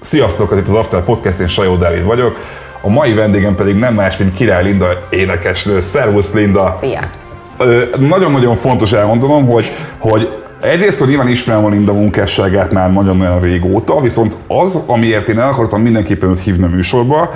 [0.00, 2.38] Sziasztok, ez itt az After Podcast, én Sajó Dávid vagyok.
[2.80, 5.80] A mai vendégem pedig nem más, mint Király Linda énekesnő.
[5.80, 6.76] Szervusz Linda!
[6.80, 7.00] Szia!
[7.98, 9.66] Nagyon-nagyon fontos elmondanom, hogy,
[9.98, 15.38] hogy Egyrészt, hogy nyilván ismerem a Linda munkásságát már nagyon-nagyon régóta, viszont az, amiért én
[15.38, 17.30] el akartam mindenképpen őt hívni a műsorba,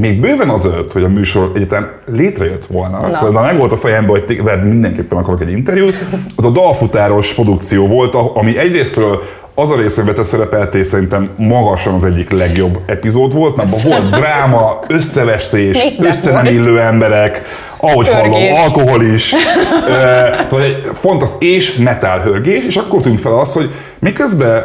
[0.00, 3.14] még bőven az előtt, hogy a műsor egyetem létrejött volna, Na.
[3.14, 5.94] szóval de megvolt a fejemben, hogy té- veled mindenképpen akarok egy interjút,
[6.36, 9.22] az a dalfutáros produkció volt, ami egyrésztről
[9.54, 14.78] az a részében te szerepeltél szerintem magasan az egyik legjobb epizód volt, mert volt dráma,
[14.88, 16.54] összeveszés, Minden össze nem volt.
[16.54, 17.42] illő emberek,
[17.76, 18.58] ahogy hallom, Hörgés.
[18.58, 19.34] alkohol is,
[20.92, 24.64] fantasztikus, és metal hörgés, és akkor tűnt fel az, hogy miközben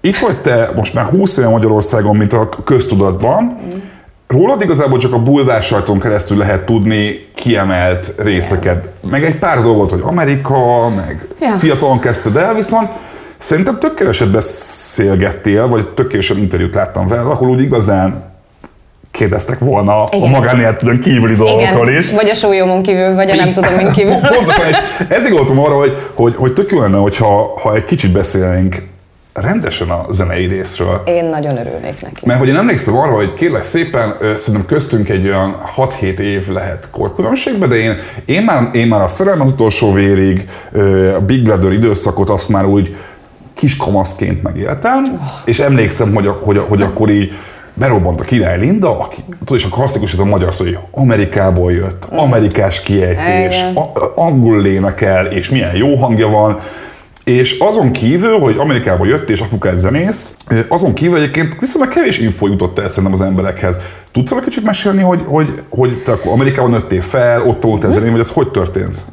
[0.00, 3.58] itt vagy te most már 20 éve Magyarországon, mint a köztudatban,
[4.30, 8.88] Rólad igazából csak a bulvár sajton keresztül lehet tudni kiemelt részeket.
[9.10, 11.50] Meg egy pár dolgot, hogy Amerika, meg Ja.
[11.50, 12.88] fiatalon kezdted el, viszont
[13.38, 18.24] szerintem tök keveset beszélgettél, vagy tök interjút láttam vele, ahol úgy igazán
[19.10, 20.28] kérdeztek volna Igen.
[20.28, 22.12] a magánéleteden kívüli dolgokról is.
[22.12, 24.14] Vagy a sólyomon kívül, vagy a nem tudom, mint kívül.
[24.14, 24.76] Pontosan, és
[25.08, 28.82] ezért gondoltam arra, hogy, hogy, hogy tök jó lenne, hogyha, ha egy kicsit beszélnénk
[29.32, 31.02] rendesen a zenei részről.
[31.06, 32.22] Én nagyon örülnék neki.
[32.24, 36.88] Mert hogy én emlékszem arra, hogy kérlek szépen, szerintem köztünk egy olyan 6-7 év lehet
[36.90, 40.48] korkülönbségben, de én, én, már, én már a szerelem az utolsó vérig,
[41.16, 42.96] a Big Brother időszakot azt már úgy
[43.54, 45.02] kiskamaszként megéltem,
[45.44, 47.32] és emlékszem, hogy, hogy, hogy akkor így
[47.74, 51.72] berobbant a király Linda, aki, tudod, és a klasszikus ez a magyar szó, hogy Amerikából
[51.72, 56.58] jött, amerikás kiejtés, a- angol énekel, és milyen jó hangja van,
[57.24, 60.36] és azon kívül, hogy Amerikából jött és apukád zenész,
[60.68, 63.76] azon kívül egyébként viszonylag kevés info jutott el szerintem az emberekhez.
[64.12, 68.10] Tudsz egy kicsit mesélni, hogy, hogy, hogy te akkor Amerikában nőttél fel, ott voltál zenén,
[68.10, 69.04] vagy ez hogy történt?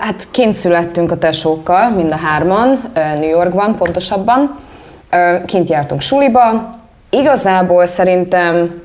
[0.00, 4.58] Hát kint születtünk a tesókkal, mind a hárman, New Yorkban pontosabban.
[5.46, 6.68] Kint jártunk suliba.
[7.10, 8.82] Igazából szerintem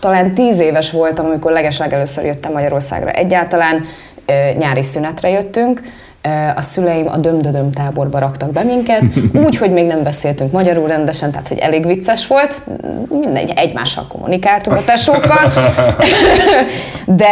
[0.00, 3.84] talán tíz éves voltam, amikor legeslegelőször jöttem Magyarországra egyáltalán.
[4.56, 5.82] Nyári szünetre jöttünk.
[6.22, 9.02] Ö, A szüleim a dömdödöm táborba raktak be minket,
[9.44, 12.60] úgy, hogy még nem beszéltünk magyarul rendesen, tehát hogy elég vicces volt.
[13.08, 15.52] Mindegy, egymással kommunikáltunk a tesókkal.
[17.06, 17.26] De,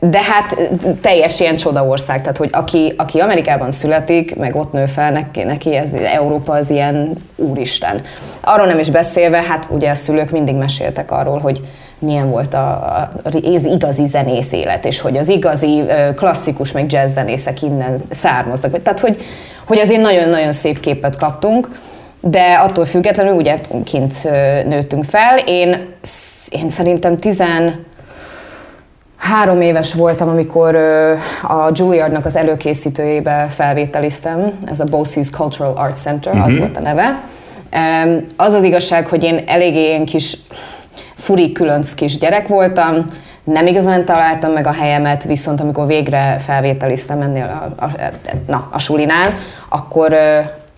[0.00, 0.56] de hát
[1.00, 5.74] teljes ilyen csodaország, tehát hogy aki, aki Amerikában születik, meg ott nő fel, neki, neki
[5.74, 8.00] ez Európa az ilyen úristen.
[8.40, 11.60] Arról nem is beszélve, hát ugye a szülők mindig meséltek arról, hogy
[11.98, 15.84] milyen volt a, a, az igazi zenész élet, és hogy az igazi
[16.14, 18.82] klasszikus, meg jazz zenészek innen származnak.
[18.82, 19.20] Tehát, hogy,
[19.66, 21.68] hogy azért nagyon-nagyon szép képet kaptunk,
[22.20, 24.24] de attól függetlenül ugye kint
[24.66, 25.38] nőttünk fel.
[25.38, 25.86] Én,
[26.48, 27.84] én szerintem tizen
[29.24, 30.76] Három éves voltam, amikor
[31.42, 37.20] a Juilliardnak az előkészítőjébe felvételiztem, ez a BOCES Cultural Arts Center, az volt a neve.
[38.36, 40.36] Az az igazság, hogy én eléggé ilyen kis
[41.24, 43.04] furi különc kis gyerek voltam,
[43.44, 47.88] nem igazán találtam meg a helyemet, viszont amikor végre felvételiztem ennél a, a,
[48.46, 49.34] na, a sulinál,
[49.68, 50.12] akkor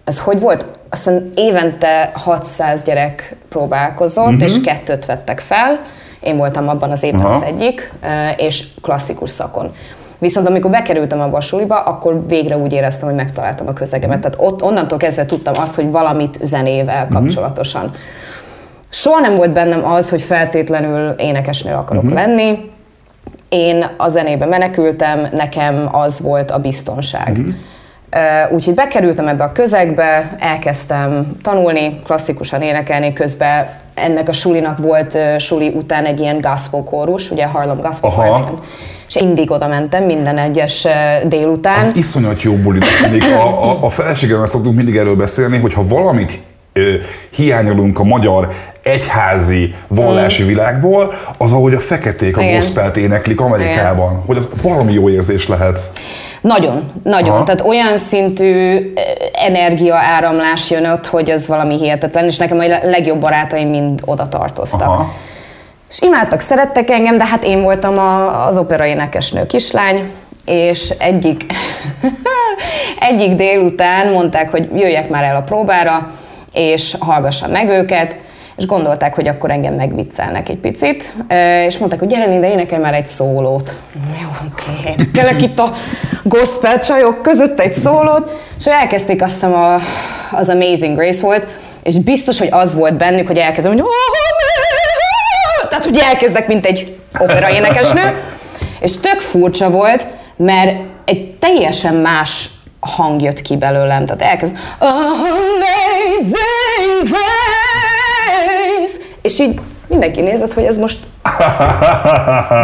[0.04, 0.66] ez hogy volt?
[0.90, 5.80] Aztán évente 600 gyerek próbálkozott, és kettőt vettek fel.
[6.20, 7.34] Én voltam abban az évben Aha.
[7.34, 7.92] az egyik,
[8.36, 9.72] és klasszikus szakon.
[10.18, 14.20] Viszont amikor bekerültem abba a suliba, akkor végre úgy éreztem, hogy megtaláltam a közegemet.
[14.20, 17.94] Tehát ott, onnantól kezdve tudtam azt, hogy valamit zenével kapcsolatosan.
[18.88, 22.19] Soha nem volt bennem az, hogy feltétlenül énekesnő akarok uh-huh.
[22.19, 22.70] lenni.
[23.48, 27.28] Én a zenébe menekültem, nekem az volt a biztonság.
[27.30, 27.54] Uh-huh.
[28.50, 35.69] Úgyhogy bekerültem ebbe a közegbe, elkezdtem tanulni, klasszikusan énekelni, közben ennek a sulinak volt suli
[35.69, 38.54] után egy ilyen gospel kórus, ugye Harlem Gospel igen.
[39.08, 40.86] és mindig oda mentem minden egyes
[41.25, 41.88] délután.
[41.88, 42.78] Az iszonyat jó buli.
[43.36, 46.42] A, a, a feleségemmel szoktunk mindig erről beszélni, hogy ha valamit
[46.72, 46.94] ö,
[47.30, 48.48] hiányolunk a magyar
[48.86, 52.54] egyházi vallási világból, az ahogy a feketék a Igen.
[52.54, 54.22] gospelt éneklik Amerikában.
[54.26, 55.81] Hogy az valami jó érzés lehet.
[56.40, 57.34] Nagyon, nagyon.
[57.34, 57.44] Aha.
[57.44, 59.00] Tehát olyan szintű ö,
[59.32, 64.81] energiaáramlás jön ott, hogy az valami hihetetlen, és nekem a legjobb barátaim mind oda tartoztak.
[64.81, 65.12] Aha.
[65.90, 70.11] És imádtak, szerettek engem, de hát én voltam a, az opera énekesnő kislány,
[70.44, 71.44] és egyik,
[73.11, 76.11] egyik délután mondták, hogy jöjjek már el a próbára,
[76.52, 78.19] és hallgassam meg őket,
[78.56, 82.82] és gondolták, hogy akkor engem megviccelnek egy picit, ö, és mondták, hogy gyere Linda, énekelj
[82.82, 83.76] már egy szólót.
[84.23, 85.73] Jó, oké, énekelek itt a
[86.23, 89.75] gospel csajok között egy szólót, és elkezdték azt hiszem a,
[90.32, 91.47] az Amazing Grace volt,
[91.82, 93.82] és biztos, hogy az volt bennük, hogy elkezdem, hogy
[95.69, 98.23] tehát, hogy elkezdek, mint egy opera énekesnő,
[98.81, 100.06] és tök furcsa volt,
[100.37, 102.49] mert egy teljesen más
[102.81, 106.29] hang jött ki belőlem, tehát elkezd Amazing
[107.02, 107.65] Grace,
[109.26, 110.99] és így mindenki nézett, hogy ez most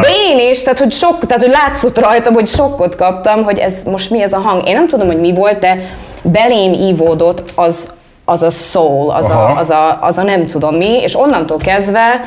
[0.00, 3.82] de én is, tehát hogy, sok, tehát, hogy látszott rajtam, hogy sokkot kaptam, hogy ez
[3.84, 4.68] most mi ez a hang.
[4.68, 5.78] Én nem tudom, hogy mi volt, de
[6.22, 7.90] belém ívódott az,
[8.24, 12.20] az a soul, az a, az, a, az a nem tudom mi, és onnantól kezdve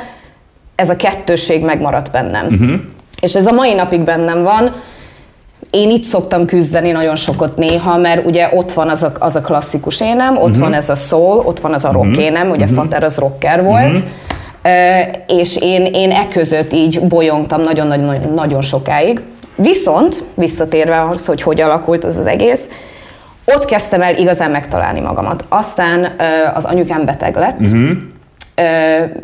[0.75, 2.45] ez a kettőség megmaradt bennem.
[2.45, 2.79] Uh-huh.
[3.19, 4.73] És ez a mai napig bennem van.
[5.69, 9.41] Én itt szoktam küzdeni nagyon sokat néha, mert ugye ott van az a, az a
[9.41, 10.59] klasszikus énem, ott uh-huh.
[10.59, 12.79] van ez a soul, ott van az a rock énem, ugye uh-huh.
[12.79, 14.07] Fater az rocker volt, uh-huh
[15.27, 19.21] és én, én e között így bolyongtam nagyon-nagyon nagyon sokáig.
[19.55, 22.69] Viszont, visszatérve ahhoz, hogy hogy alakult az az egész,
[23.45, 25.45] ott kezdtem el igazán megtalálni magamat.
[25.49, 26.15] Aztán
[26.53, 27.89] az anyukám beteg lett, uh-huh.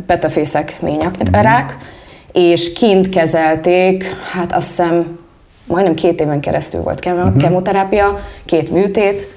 [0.06, 2.44] petafészek ményakrák, uh-huh.
[2.52, 5.20] és kint kezelték, hát azt hiszem
[5.66, 7.38] majdnem két éven keresztül volt uh-huh.
[7.38, 9.28] kemoterápia, két műtét,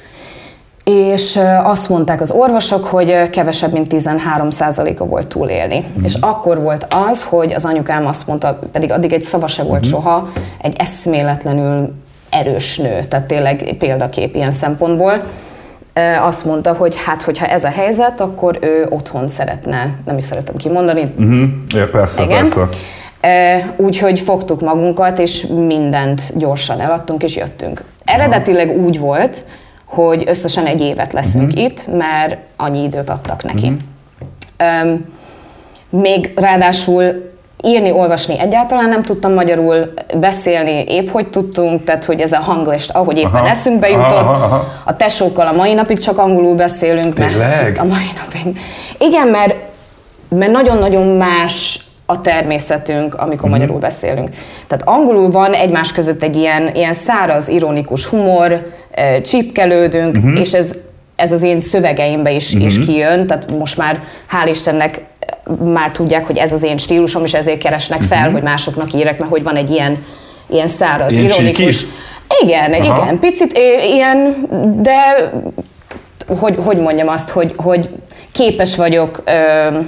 [0.84, 5.78] és azt mondták az orvosok, hogy kevesebb, mint 13%-a volt túlélni.
[5.78, 6.04] Uh-huh.
[6.04, 9.86] És akkor volt az, hogy az anyukám azt mondta, pedig addig egy szava se volt
[9.86, 10.00] uh-huh.
[10.00, 10.32] soha,
[10.62, 11.92] egy eszméletlenül
[12.30, 15.22] erős nő, tehát tényleg példakép ilyen szempontból,
[16.20, 20.56] azt mondta, hogy hát, hogyha ez a helyzet, akkor ő otthon szeretne, nem is szeretem
[20.56, 21.14] kimondani.
[21.18, 21.42] Uh-huh.
[21.68, 22.38] Ja, persze, Igen.
[22.38, 22.68] persze.
[23.76, 27.84] Úgyhogy fogtuk magunkat, és mindent gyorsan eladtunk, és jöttünk.
[28.04, 29.44] Eredetileg úgy volt,
[29.94, 31.62] hogy összesen egy évet leszünk uh-huh.
[31.62, 33.66] itt, mert annyi időt adtak neki.
[33.66, 34.84] Uh-huh.
[34.84, 35.04] Um,
[35.88, 37.32] még ráadásul
[37.62, 42.90] írni, olvasni egyáltalán nem tudtam magyarul, beszélni épp hogy tudtunk, tehát hogy ez a hanglist,
[42.90, 44.10] ahogy éppen aha, eszünkbe jutott.
[44.10, 44.64] Aha, aha.
[44.84, 47.14] A tesókkal a mai napig csak angolul beszélünk.
[47.14, 47.76] Tényleg?
[47.80, 48.60] A mai napig.
[48.98, 49.54] Igen, mert,
[50.28, 53.50] mert nagyon-nagyon más a természetünk, amikor uh-huh.
[53.50, 54.28] magyarul beszélünk.
[54.66, 58.72] Tehát angolul van egymás között egy ilyen, ilyen száraz, ironikus humor,
[59.22, 60.40] csípkelődünk, uh-huh.
[60.40, 60.74] és ez,
[61.16, 62.66] ez az én szövegeimbe is, uh-huh.
[62.66, 65.00] is kijön, tehát most már hál' Istennek
[65.64, 68.32] már tudják, hogy ez az én stílusom, és ezért keresnek fel, uh-huh.
[68.32, 70.04] hogy másoknak írek, mert hogy van egy ilyen,
[70.48, 71.56] ilyen száraz, ilyen ironikus...
[71.56, 71.86] Csíkis?
[72.42, 73.02] Igen, Aha.
[73.02, 73.58] igen, picit
[73.92, 74.46] ilyen,
[74.82, 75.30] de
[76.38, 77.88] hogy, hogy mondjam azt, hogy, hogy
[78.32, 79.78] képes vagyok ö,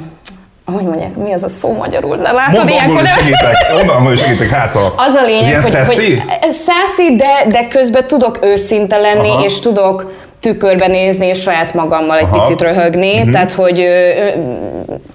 [0.72, 2.16] hogy mondják, mi az a szó magyarul?
[2.16, 2.96] De látod, Mondd, ilyenkor...
[2.96, 4.94] Onnan segítek, onnan segítek, hát a...
[4.96, 9.44] Az a lényeg, hogy, hogy szászi, de, de közben tudok őszinte lenni, Aha.
[9.44, 12.40] és tudok tükörbe nézni, és saját magammal egy Aha.
[12.40, 13.32] picit röhögni, uh-huh.
[13.32, 14.28] tehát hogy ö,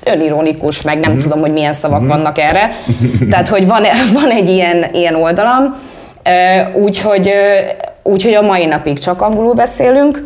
[0.03, 1.23] önironikus, meg nem uh-huh.
[1.23, 2.15] tudom, hogy milyen szavak uh-huh.
[2.15, 2.71] vannak erre.
[3.29, 3.83] tehát, hogy van,
[4.13, 5.75] van egy ilyen, ilyen oldalam,
[6.73, 7.31] úgyhogy,
[8.03, 10.23] úgyhogy a mai napig csak angolul beszélünk,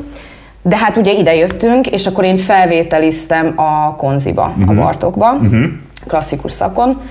[0.67, 4.69] de hát ugye ide jöttünk, és akkor én felvételiztem a konziba, uh-huh.
[4.69, 4.81] a mhm.
[4.81, 5.63] Bartokba, uh-huh.
[6.07, 7.01] klasszikus szakon.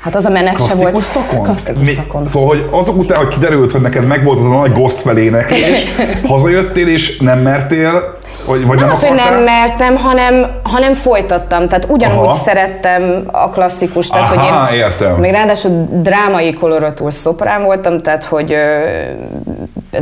[0.00, 1.04] Hát az a menet klasszikus se volt.
[1.04, 1.42] Szakon?
[1.42, 2.26] Klasszikus Mi, szakon.
[2.26, 5.84] Szóval, hogy azok után, hogy kiderült, hogy neked megvolt az a nagy gospel és
[6.24, 8.17] hazajöttél, és nem mertél
[8.48, 11.68] vagy, vagy nem, nem az, hogy nem mertem, hanem, hanem folytattam.
[11.68, 12.32] Tehát ugyanúgy Aha.
[12.32, 14.08] szerettem a klasszikus.
[14.08, 15.14] Tehát, Aha, hogy én értem.
[15.14, 18.56] Még ráadásul drámai koloratúr szoprán voltam, tehát hogy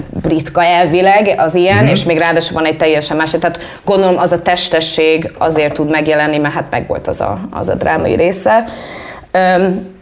[0.09, 1.91] britka elvileg az ilyen, uh-huh.
[1.91, 3.31] és még ráadásul van egy teljesen más.
[3.31, 7.69] Tehát gondolom az a testesség azért tud megjelenni, mert hát meg volt az a, az
[7.69, 8.65] a drámai része.
[9.33, 9.96] Um,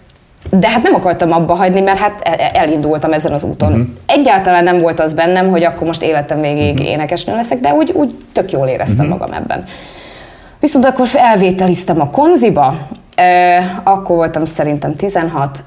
[0.51, 2.21] de hát nem akartam abba hagyni, mert hát
[2.53, 3.73] elindultam ezen az úton.
[3.73, 3.87] Uh-huh.
[4.07, 6.89] Egyáltalán nem volt az bennem, hogy akkor most életem végéig uh-huh.
[6.89, 9.19] énekesnő leszek, de úgy, úgy tök jól éreztem uh-huh.
[9.19, 9.65] magam ebben.
[10.61, 12.75] Viszont akkor elvételiztem a konziba,
[13.85, 15.65] akkor voltam szerintem 16,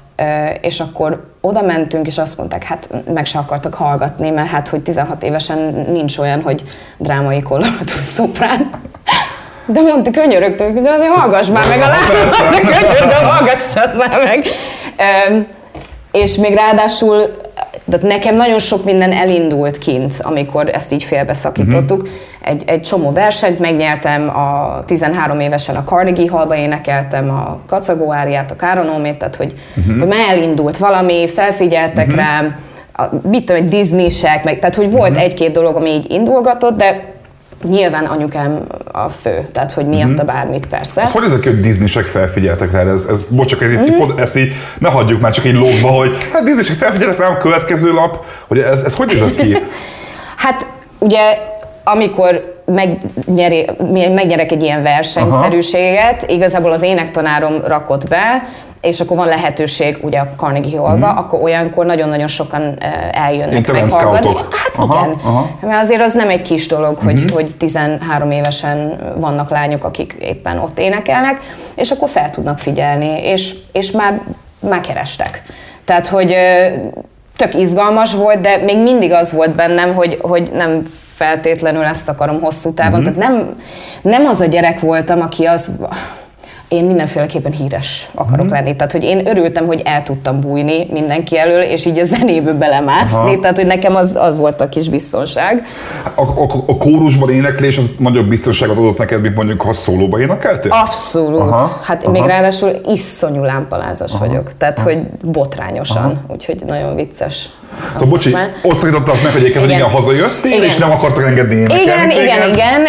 [0.60, 4.82] és akkor oda mentünk, és azt mondták, hát meg se akartak hallgatni, mert hát, hogy
[4.82, 6.64] 16 évesen nincs olyan, hogy
[6.96, 8.70] drámai koloratúr szoprán.
[9.68, 14.44] De mondta, könyörögtök, de azért hallgass már meg a lábat, de könyörgöm, hallgassad már meg.
[15.28, 15.46] Um,
[16.12, 17.46] és még ráadásul
[17.88, 22.02] de nekem nagyon sok minden elindult kint, amikor ezt így félbeszakítottuk.
[22.02, 22.16] Uh-huh.
[22.40, 28.50] Egy, egy csomó versenyt megnyertem, a 13 évesen a Carnegie Hallba énekeltem a kacagó áriát,
[28.50, 29.98] a káronómét, tehát hogy, uh-huh.
[29.98, 32.22] hogy már elindult valami, felfigyeltek uh-huh.
[32.22, 32.56] rám,
[32.92, 35.24] a, mit tudom, egy Disney-sek, meg, tehát hogy volt uh-huh.
[35.24, 37.16] egy-két dolog, ami így indulgatott, de
[37.62, 38.62] Nyilván anyukám
[38.92, 40.26] a fő, tehát hogy miatta mm-hmm.
[40.26, 41.02] bármit persze.
[41.02, 42.84] Ez hogy ezek, hogy Disney-sek felfigyeltek rá?
[42.84, 44.18] Ez, ez bocs, csak egy mm-hmm.
[44.18, 47.92] ezt így ne hagyjuk már csak egy logba, hogy hát Disney-sek felfigyeltek rá a következő
[47.92, 49.56] lap, hogy ez, ez hogy nézett ki?
[50.44, 50.66] hát
[50.98, 51.38] ugye
[51.84, 53.70] amikor megnyeri,
[54.14, 56.32] megnyerek egy ilyen versenyszerűséget, Aha.
[56.32, 58.42] igazából az énektanárom rakott be,
[58.80, 61.18] és akkor van lehetőség ugye a Carnegie Hallba, uh-huh.
[61.18, 64.34] akkor olyankor nagyon-nagyon sokan eh, eljönnek meghallgatni.
[64.34, 65.50] Hát aha, igen, aha.
[65.60, 67.32] mert azért az nem egy kis dolog, hogy, mhm.
[67.32, 71.40] hogy 13 évesen vannak lányok, akik éppen ott énekelnek,
[71.74, 74.20] és akkor fel tudnak figyelni, és, és már,
[74.60, 75.42] már kerestek.
[75.84, 76.36] Tehát, hogy
[77.38, 80.82] tök izgalmas volt, de még mindig az volt bennem, hogy, hogy nem
[81.14, 83.00] feltétlenül ezt akarom hosszú távon.
[83.00, 83.14] Uh-huh.
[83.14, 83.54] Tehát nem,
[84.02, 85.70] nem az a gyerek voltam, aki az
[86.68, 88.50] én mindenféleképpen híres akarok mm.
[88.50, 88.76] lenni.
[88.76, 93.18] Tehát, hogy én örültem, hogy el tudtam bújni mindenki elől, és így a zenébe belemászni.
[93.18, 93.40] Aha.
[93.40, 95.66] Tehát, hogy nekem az, az volt a kis biztonság.
[96.14, 100.72] A, a, a kórusban éneklés az nagyobb biztonságot adott neked, mint mondjuk, ha szólóba énekeltél?
[100.72, 101.40] Abszolút.
[101.40, 101.70] Aha.
[101.82, 102.12] Hát Aha.
[102.12, 104.26] még ráadásul iszonyú lámpalázas Aha.
[104.26, 104.56] vagyok.
[104.56, 104.88] Tehát, Aha.
[104.88, 106.02] hogy botrányosan.
[106.02, 106.14] Aha.
[106.28, 107.50] Úgyhogy nagyon vicces.
[107.92, 110.68] Szóval bocsi, ott szakítottak meg, hogy egyébként, hogy igen, hazajöttél, igen.
[110.68, 111.82] és nem akartak engedni énekelni.
[111.82, 112.86] Igen, igen, igen, igen,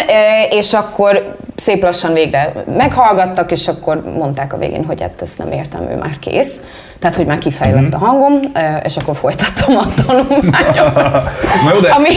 [0.50, 5.52] és akkor szép lassan végre meghallgattak, és akkor mondták a végén, hogy hát ezt nem
[5.52, 6.60] értem, ő már kész.
[6.98, 7.92] Tehát, hogy már kifejlett mm-hmm.
[7.92, 8.40] a hangom,
[8.82, 11.28] és akkor folytattam a tanulmányokat.
[11.96, 12.14] Ami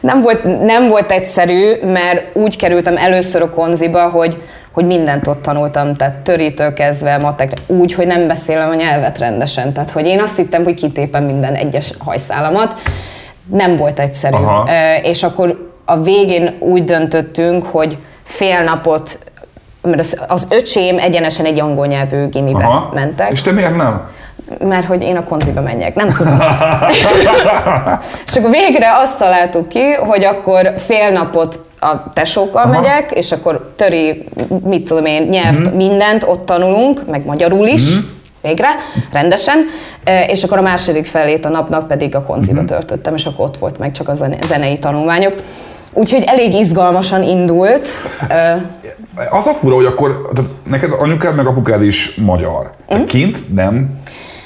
[0.00, 4.42] nem volt, nem volt egyszerű, mert úgy kerültem először a konziba, hogy
[4.72, 9.72] hogy mindent ott tanultam, tehát töritől kezdve, matek, úgy, hogy nem beszélem a nyelvet rendesen.
[9.72, 12.74] Tehát, hogy én azt hittem, hogy kitépem minden egyes hajszálamat.
[13.50, 14.36] Nem volt egyszerű.
[14.36, 14.68] Aha.
[15.02, 19.18] És akkor a végén úgy döntöttünk, hogy fél napot,
[19.82, 22.90] mert az, az öcsém egyenesen egy angol nyelvű gimibe Aha.
[22.94, 23.32] mentek.
[23.32, 24.10] És te miért nem?
[24.58, 26.38] Mert hogy én a konziba menjek, nem tudom.
[28.26, 32.80] és akkor végre azt találtuk ki, hogy akkor fél napot a tesókkal Aha.
[32.80, 34.28] megyek, és akkor töri,
[34.64, 35.76] mit tudom én, nyelv, mm.
[35.76, 38.00] mindent ott tanulunk, meg magyarul is, mm.
[38.42, 38.68] végre,
[39.12, 39.64] rendesen,
[40.26, 42.64] és akkor a második felét a napnak pedig a konziba mm.
[42.64, 45.34] töltöttem, és akkor ott volt meg csak a zenei tanulmányok.
[45.92, 47.88] Úgyhogy elég izgalmasan indult.
[49.30, 50.30] Az a fura, hogy akkor
[50.68, 52.72] neked anyukád meg apukád is magyar.
[52.94, 53.04] Mm.
[53.04, 54.00] Kint nem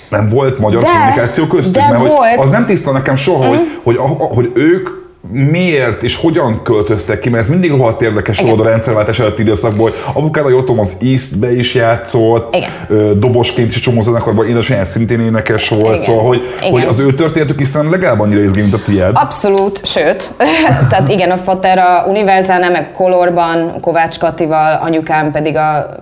[0.09, 2.35] nem volt magyar de, kommunikáció köztük, de mert volt.
[2.35, 3.49] Hogy az nem tiszta nekem soha, mm.
[3.49, 4.89] hogy, hogy, hogy ők
[5.31, 9.91] miért és hogyan költöztek ki, mert ez mindig rohadt érdekes volt a rendszerváltás előtti időszakból,
[9.91, 12.71] hogy apukád, hogy otthon az East-be is játszott, Igen.
[13.21, 16.01] dobosként is csomó zenekarban, édesanyád szintén énekes volt, Igen.
[16.01, 16.71] szóval hogy, Igen.
[16.71, 19.11] hogy az ő történetük is legalább annyira izgi, mint a tiéd.
[19.13, 20.33] Abszolút, sőt,
[20.91, 25.57] tehát igen, a Fater a Univerzálnál, meg Kolorban, Kovács Katival, anyukám pedig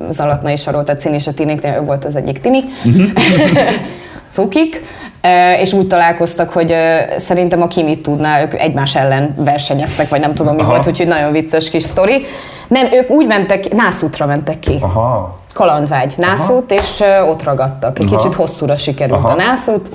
[0.09, 2.65] az Alatnai Sarolt, a Cini és a Tiniknél, ő volt az egyik Tini.
[2.85, 3.11] Uh-huh.
[4.35, 4.83] Cukik
[5.59, 6.75] és úgy találkoztak, hogy
[7.17, 10.71] szerintem a Kimit tudná, ők egymás ellen versenyeztek, vagy nem tudom mi Aha.
[10.71, 12.25] volt, úgyhogy nagyon vicces kis sztori.
[12.69, 14.77] Nem, ők úgy mentek, nászútra mentek ki.
[14.81, 15.39] Aha.
[15.55, 16.81] Kalandvágy, nászút, Aha.
[16.81, 17.99] és ott ragadtak.
[17.99, 18.17] Egy Aha.
[18.17, 19.29] kicsit hosszúra sikerült Aha.
[19.29, 19.89] a nászút.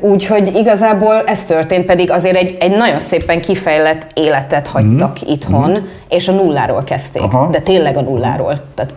[0.00, 5.30] Úgyhogy igazából ez történt, pedig azért egy, egy nagyon szépen kifejlett életet hagytak mm.
[5.32, 5.84] itthon, mm.
[6.08, 7.22] és a nulláról kezdték.
[7.22, 7.48] Aha.
[7.50, 8.54] De tényleg a nulláról.
[8.74, 8.94] Tehát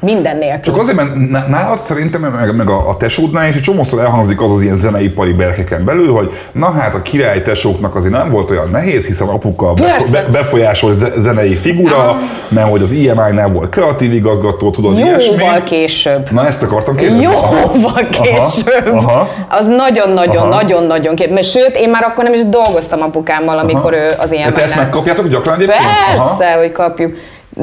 [0.00, 0.62] minden nélkül.
[0.62, 4.50] Csak azért, mert nálad szerintem, meg, meg a, a tesódnál is egy csomószor elhangzik az
[4.50, 8.68] az ilyen zeneipari berkeken belül, hogy na hát a király tesóknak azért nem volt olyan
[8.70, 12.16] nehéz, hiszen apuka be, befolyásol zenei figura, ah.
[12.48, 15.62] mert hogy az IMI-nál volt kreatív igazgató, tudod, Jóval ilyesmi.
[15.64, 16.30] később.
[16.30, 17.22] Na ezt akartam kérdezni.
[17.22, 18.94] Jóval később.
[18.94, 19.10] Aha.
[19.16, 19.28] Aha.
[19.48, 21.42] Az nagyon-nagyon-nagyon-nagyon később.
[21.42, 24.02] Sőt, én már akkor nem is dolgoztam apukámmal, amikor Aha.
[24.02, 24.50] ő az IMI-nál.
[24.50, 25.80] De te ezt megkapjátok gyakran egyébként?
[26.06, 26.58] Persze, Aha.
[26.58, 27.12] hogy kapjuk.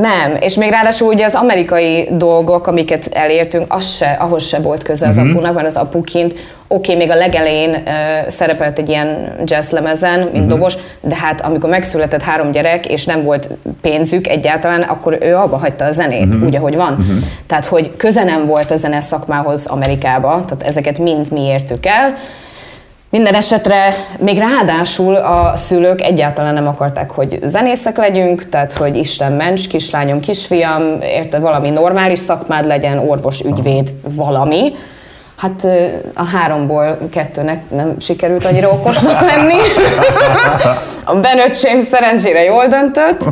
[0.01, 4.83] Nem, és még ráadásul ugye az amerikai dolgok, amiket elértünk, az se, ahhoz se volt
[4.83, 5.31] köze az uh-huh.
[5.31, 9.71] apunak, mert az apu kint, oké, okay, még a legelején uh, szerepelt egy ilyen jazz
[9.71, 10.47] lemezen, mint uh-huh.
[10.47, 13.49] dobos, de hát amikor megszületett három gyerek, és nem volt
[13.81, 16.43] pénzük egyáltalán, akkor ő abba hagyta a zenét, uh-huh.
[16.43, 16.91] úgy, ahogy van.
[16.91, 17.17] Uh-huh.
[17.47, 22.13] Tehát, hogy köze nem volt a zene szakmához Amerikába, tehát ezeket mind mi értük el,
[23.13, 29.31] minden esetre még ráadásul a szülők egyáltalán nem akarták, hogy zenészek legyünk, tehát hogy Isten
[29.31, 34.73] ments, kislányom, kisfiam, érted, valami normális szakmád legyen, orvos, ügyvéd, valami.
[35.37, 35.67] Hát
[36.13, 39.57] a háromból kettőnek nem sikerült annyira okosnak lenni.
[41.03, 43.23] A benöcsém szerencsére jól döntött.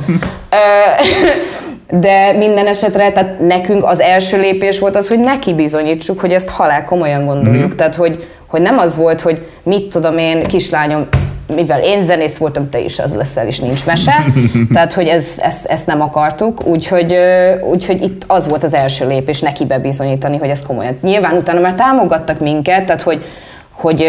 [1.92, 6.50] De minden esetre, tehát nekünk az első lépés volt az, hogy neki bizonyítsuk, hogy ezt
[6.50, 7.74] halál komolyan gondoljuk.
[7.74, 7.78] Mm.
[7.78, 11.08] Tehát, hogy, hogy nem az volt, hogy mit tudom én, kislányom,
[11.56, 14.26] mivel én zenész voltam, te is az leszel, és nincs mese.
[14.74, 17.16] Tehát, hogy ez, ezt, ezt nem akartuk, úgyhogy,
[17.70, 20.98] úgyhogy itt az volt az első lépés, neki bebizonyítani, hogy ez komolyan.
[21.02, 23.24] Nyilván utána már támogattak minket, tehát, hogy,
[23.72, 24.06] hogy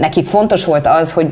[0.00, 1.26] nekik fontos volt az, hogy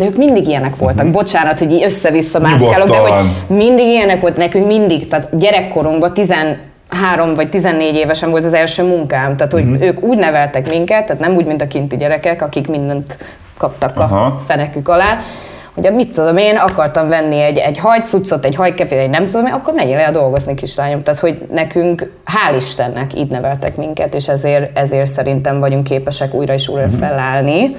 [0.00, 0.98] de ők mindig ilyenek voltak.
[0.98, 1.12] Uh-huh.
[1.12, 7.34] Bocsánat, hogy így össze-vissza mászkálok, de hogy mindig ilyenek volt nekünk, mindig, tehát gyerekkorunkban 13
[7.34, 9.82] vagy 14 évesen volt az első munkám, tehát hogy uh-huh.
[9.82, 13.18] ők úgy neveltek minket, tehát nem úgy, mint a kinti gyerekek, akik mindent
[13.58, 14.24] kaptak Aha.
[14.24, 15.18] a fenekük alá,
[15.74, 19.52] hogy mit tudom én, akartam venni egy, egy hajcuccot, egy hajkefét, egy nem tudom én,
[19.52, 21.02] akkor menjél el dolgozni, kislányom.
[21.02, 26.52] Tehát, hogy nekünk, hál' Istennek, így neveltek minket, és ezért, ezért szerintem vagyunk képesek újra
[26.52, 26.98] és újra uh-huh.
[26.98, 27.78] felállni mert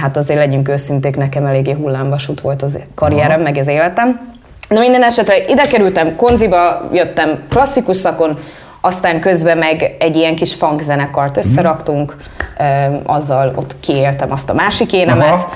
[0.00, 3.42] hát azért legyünk őszinték, nekem eléggé hullámvasút volt az karrierem, Aha.
[3.42, 4.36] meg az életem.
[4.68, 8.38] Na minden esetre ide kerültem, konziba jöttem klasszikus szakon,
[8.80, 12.16] aztán közben meg egy ilyen kis funkzenekart összeraktunk,
[12.58, 12.62] ö,
[13.04, 15.52] azzal ott kiéltem azt a másik énemet, Aha.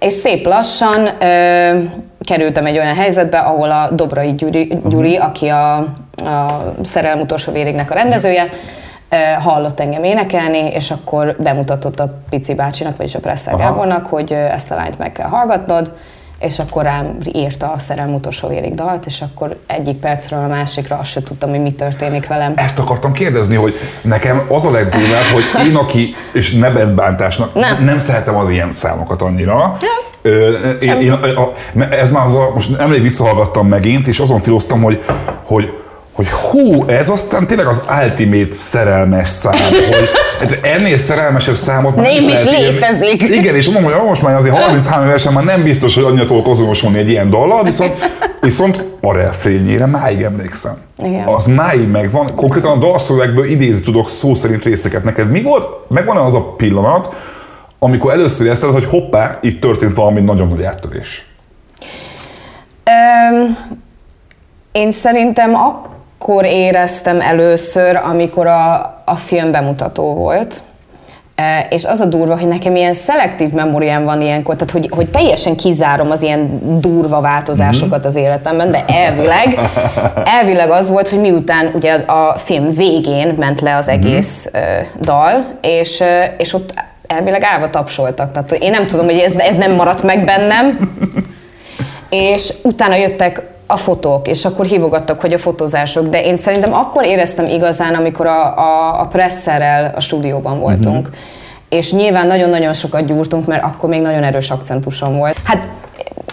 [0.00, 1.78] és szép lassan ö,
[2.20, 5.76] kerültem egy olyan helyzetbe, ahol a Dobrai Gyuri, Gyuri aki a,
[6.16, 8.56] a Szerelem utolsó vérignek a rendezője, ö,
[9.42, 13.62] hallott engem énekelni, és akkor bemutatott a Pici bácsinak, vagyis a Presszer Aha.
[13.62, 15.94] Gábornak, hogy ezt a lányt meg kell hallgatnod,
[16.38, 20.96] és akkor rám írta a Szerelem utolsó vérig dalt, és akkor egyik percről a másikra
[20.96, 22.52] azt sem tudtam, hogy mi történik velem.
[22.56, 27.84] Ezt akartam kérdezni, hogy nekem az a legdurvább, hogy én, aki, és nebet bántásnak, Nem.
[27.84, 29.76] nem szeretem az ilyen számokat annyira.
[30.22, 30.50] Ö,
[30.80, 31.52] én, én, a, a,
[31.90, 35.04] ez már az a, most emlék visszahallgattam megint, és azon filoztam, hogy,
[35.44, 35.74] hogy
[36.18, 40.08] hogy hú, ez aztán tényleg az ultimate szerelmes szám, hogy
[40.38, 42.50] hát ennél szerelmesebb számot már Nem is írni.
[42.50, 43.22] létezik.
[43.22, 46.46] Igen, és mondom, hogy most már azért 33 évesen már nem biztos, hogy annyira tudok
[46.46, 47.92] azonosulni egy ilyen dallal, viszont,
[48.40, 50.76] viszont a refrényére máig emlékszem.
[51.04, 51.26] Igen.
[51.26, 55.04] Az máig megvan, konkrétan a dalszövegből idézni tudok szó szerint részeket.
[55.04, 57.14] Neked mi volt, megvan az a pillanat,
[57.78, 61.26] amikor először érezted, hogy hoppá, itt történt valami nagyon nagy áttörés.
[62.84, 63.56] Öm,
[64.72, 65.96] én szerintem akkor
[66.44, 68.72] éreztem először, amikor a,
[69.04, 70.62] a film bemutató volt.
[71.34, 75.10] E, És az a durva, hogy nekem ilyen szelektív memóriám van ilyenkor, tehát hogy, hogy
[75.10, 79.58] teljesen kizárom az ilyen durva változásokat az életemben, de elvileg,
[80.24, 84.58] elvileg az volt, hogy miután ugye a film végén ment le az egész ö,
[85.00, 86.74] dal, és, ö, és ott
[87.06, 88.32] elvileg állva tapsoltak.
[88.32, 90.78] Tehát én nem tudom, hogy ez, ez nem maradt meg bennem,
[92.08, 97.04] és utána jöttek a fotók, és akkor hívogattak, hogy a fotózások, de én szerintem akkor
[97.04, 101.06] éreztem igazán, amikor a, a, a presszerrel a stúdióban voltunk.
[101.06, 101.16] Uh-huh.
[101.68, 105.36] És nyilván nagyon-nagyon sokat gyúrtunk, mert akkor még nagyon erős akcentusom volt.
[105.44, 105.66] Hát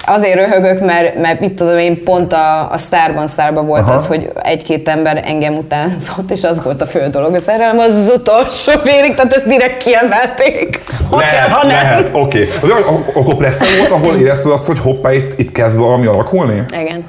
[0.05, 3.93] azért röhögök, mert, mert mit tudom én, pont a, a Starban Starban volt Aha.
[3.93, 7.33] az, hogy egy-két ember engem utánzott, és az volt a fő dolog.
[7.33, 10.83] A szerelem az az utolsó vérig, tehát ezt direkt kiemelték.
[11.09, 11.71] Ha kell, ha nem.
[11.71, 12.49] lehet, oké.
[12.63, 12.81] Okay.
[13.13, 16.63] Akkor Presszer volt, ahol érezted azt, hogy hoppá, itt, itt kezd valami alakulni?
[16.81, 17.05] Igen.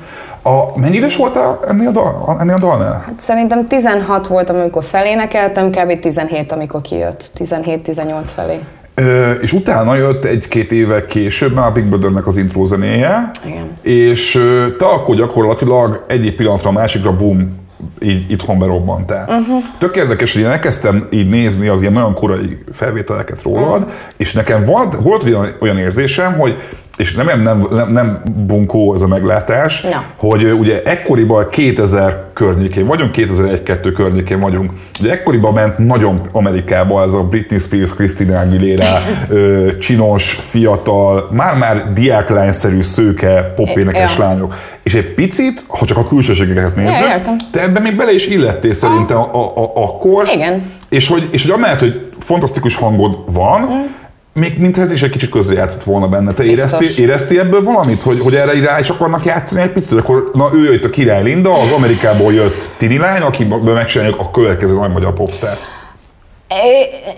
[0.46, 3.02] A, mennyi idős voltál ennél a, dal, ennél a dalnál?
[3.06, 5.98] Hát szerintem 16 voltam, amikor felénekeltem, kb.
[5.98, 7.30] 17, amikor kijött.
[7.38, 8.58] 17-18 felé.
[8.94, 13.70] Ö, és utána jött egy-két évvel később már a Big Brothernek az intro zenéje, Igen.
[13.82, 14.32] és
[14.78, 17.64] te akkor gyakorlatilag egyik pillanatra a másikra bum,
[18.00, 19.24] így itthon berobbantál.
[19.28, 19.62] Uh-huh.
[19.78, 23.92] Tök érdekes, hogy én elkezdtem így nézni az ilyen nagyon korai felvételeket rólad, uh-huh.
[24.16, 26.58] és nekem volt, volt olyan, olyan érzésem, hogy
[26.96, 30.04] és nem, nem, nem, nem bunkó ez a meglátás, Na.
[30.16, 34.72] hogy ugye ekkoriban 2000 környékén vagyunk, 2001-2 környékén vagyunk.
[35.00, 38.98] Ugye ekkoriban ment nagyon Amerikába ez a Britney Spears, Christina Aguilera,
[39.78, 44.54] csinos, fiatal, már-már diáklányszerű, szőke, popénekes lányok.
[44.82, 48.74] És egy picit, ha csak a külsőségeket nézzük, Ja, te ebben még bele is illettél
[48.74, 50.28] szerintem a, a, a, akkor.
[50.34, 50.62] Igen.
[50.88, 54.04] És hogy, és hogy amellett, hogy fantasztikus hangod van, mm.
[54.36, 56.32] Még mintha ez is egy kicsit közrejátszott volna benne.
[56.32, 59.98] Te éreztél, éreztél ebből valamit, hogy, hogy erre rá is akarnak játszani egy picit?
[59.98, 64.30] Akkor na ő jött a király Linda, az Amerikából jött Tini lány, akiből megcsináljuk a
[64.30, 65.60] következő nagy magyar popstárt.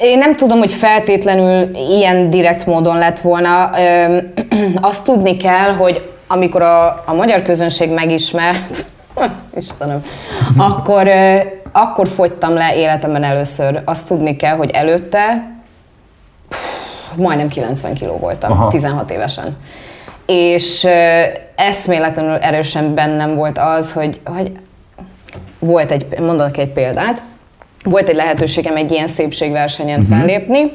[0.00, 3.70] Én nem tudom, hogy feltétlenül ilyen direkt módon lett volna.
[4.81, 8.85] Azt tudni kell, hogy amikor a, a magyar közönség megismert,
[9.57, 10.02] Istenem,
[10.57, 11.09] akkor,
[11.72, 13.81] akkor fogytam le életemben először.
[13.85, 15.57] Azt tudni kell, hogy előtte
[17.16, 18.61] majdnem 90 kiló voltam, Aha.
[18.61, 18.71] Aha.
[18.71, 19.57] 16 évesen.
[20.27, 20.87] És
[21.55, 24.53] eszméletlenül erősen bennem volt az, hogy, hogy
[25.59, 27.23] volt egy, mondanak egy példát,
[27.85, 30.18] volt egy lehetőségem egy ilyen szépségversenyen uh-huh.
[30.18, 30.73] fellépni,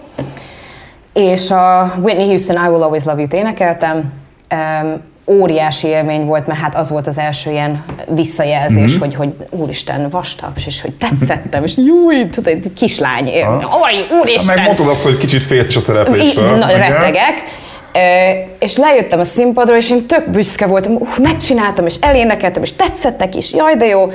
[1.13, 4.13] és a Whitney Houston I Will Always Love You-t énekeltem.
[5.25, 8.99] Óriási élmény volt, mert hát az volt az első ilyen visszajelzés, uh-huh.
[8.99, 13.27] hogy, hogy úristen, vastaps, és hogy tetszettem, és júj, tudod, egy kislány,
[13.81, 14.55] oj, úristen!
[14.55, 16.55] Megmondtad azt, hogy kicsit félsz a szerepléstől.
[16.55, 17.43] Na, rettegek.
[18.59, 23.35] És lejöttem a színpadról, és én tök büszke voltam, uh, megcsináltam, és elénekeltem, és tetszettek
[23.35, 24.11] is, jaj, de jó.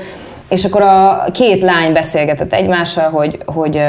[0.48, 3.80] És akkor a két lány beszélgetett egymással, hogy, hogy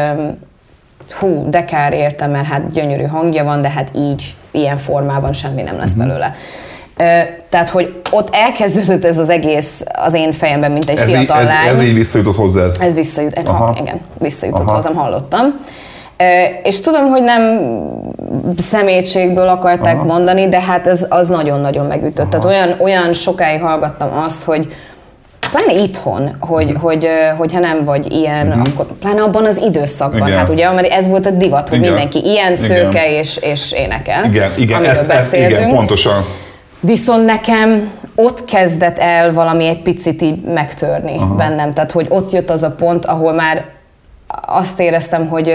[1.20, 5.62] hú, de kár értem, mert hát gyönyörű hangja van, de hát így, ilyen formában semmi
[5.62, 6.26] nem lesz belőle.
[6.26, 6.79] Ö,
[7.50, 11.42] Tehát, hogy ott elkezdődött ez az egész az én fejemben, mint egy Ez, így, fiatal
[11.42, 11.68] ez, lány.
[11.68, 12.76] ez így visszajutott hozzád.
[12.80, 13.66] Ez visszajut, Aha.
[13.66, 14.76] Ha, igen, visszajutott Aha.
[14.76, 15.60] Hozzám, hallottam.
[16.64, 17.42] És tudom, hogy nem
[18.58, 20.06] szemétségből akarták Aha.
[20.06, 22.34] Mondani, de hát ez az nagyon-nagyon megütött.
[22.34, 22.42] Aha.
[22.42, 24.68] Tehát olyan, olyan sokáig hallgattam azt, hogy
[25.52, 26.82] pláne itthon, hogy, uh-huh.
[26.82, 28.64] hogy, ö, hogyha nem vagy ilyen, uh-huh.
[28.74, 30.28] akkor pláne abban az időszakban.
[30.28, 30.40] Igen.
[30.40, 31.90] Hát ugye, mert ez volt a divat, hogy Igen.
[31.90, 32.56] mindenki ilyen Igen.
[32.56, 34.24] szőke és, és énekel.
[34.24, 35.60] Igen, igen, amiről ezt, ezt, beszéltünk.
[35.60, 36.26] igen, pontosan.
[36.80, 41.36] Viszont nekem ott kezdett el valami egy picit így megtörni Aha.
[41.36, 41.74] bennem.
[41.74, 43.66] Tehát, hogy ott jött az a pont, ahol már
[44.46, 45.54] azt éreztem, hogy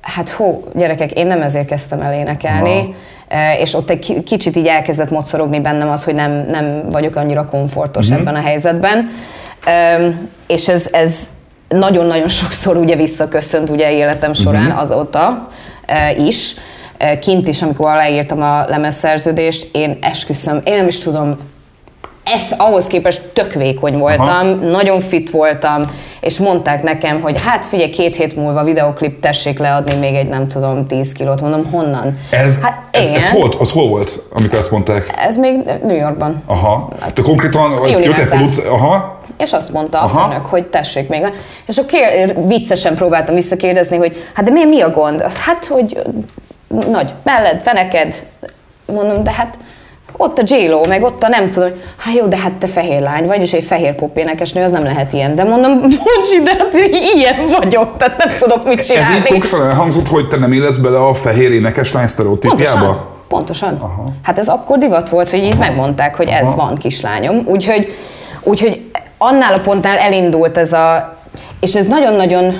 [0.00, 2.94] hát hó, gyerekek, én nem ezért kezdtem el énekelni,
[3.28, 3.54] Aha.
[3.58, 8.08] és ott egy kicsit így elkezdett mocorogni bennem az, hogy nem, nem vagyok annyira komfortos
[8.08, 8.20] uh-huh.
[8.20, 9.10] ebben a helyzetben.
[10.46, 11.28] És ez, ez
[11.68, 14.80] nagyon-nagyon sokszor ugye visszaköszönt ugye életem során uh-huh.
[14.80, 15.48] azóta
[16.16, 16.54] is.
[17.20, 21.38] Kint is, amikor aláírtam a lemezszerződést, én esküszöm, én nem is tudom,
[22.24, 24.54] ez ahhoz képest tök vékony voltam, Aha.
[24.54, 25.82] nagyon fit voltam,
[26.20, 30.48] és mondták nekem, hogy hát figyelj, két hét múlva videoklip, tessék leadni még egy nem
[30.48, 31.40] tudom, 10 kilót.
[31.40, 32.18] Mondom, honnan?
[32.30, 35.14] Ez, hát, ez, ez, hol, az hol volt, amikor ezt mondták?
[35.16, 36.42] Ez még New Yorkban.
[36.46, 36.88] Aha.
[37.14, 38.58] De konkrétan jött egy produc...
[38.58, 39.22] Aha.
[39.38, 40.20] És azt mondta Aha.
[40.20, 41.26] a főnök, hogy tessék még.
[41.66, 41.98] És akkor
[42.46, 45.20] viccesen próbáltam visszakérdezni, hogy hát de mi, mi a gond?
[45.20, 46.02] Az, hát, hogy
[46.90, 48.26] nagy melled, feneked.
[48.86, 49.58] Mondom, de hát
[50.16, 53.26] ott a j meg ott a nem tudom, hát jó, de hát te fehér lány
[53.26, 55.34] vagy, és egy fehér pop énekesnő, az nem lehet ilyen.
[55.34, 56.74] De mondom, bocsi, de hát
[57.14, 59.16] ilyen vagyok, tehát nem tudok mit csinálni.
[59.16, 62.62] Ez így konkrétan elhangzott, hogy te nem élesz bele a fehér énekes lány sztereotípiába?
[62.64, 63.12] Pontosan.
[63.28, 63.78] Pontosan.
[63.80, 64.04] Aha.
[64.22, 66.56] Hát ez akkor divat volt, hogy így megmondták, hogy ez Aha.
[66.56, 67.42] van, kislányom.
[67.46, 67.92] Úgyhogy,
[68.42, 71.16] úgyhogy annál a pontnál elindult ez a...
[71.60, 72.54] És ez nagyon-nagyon,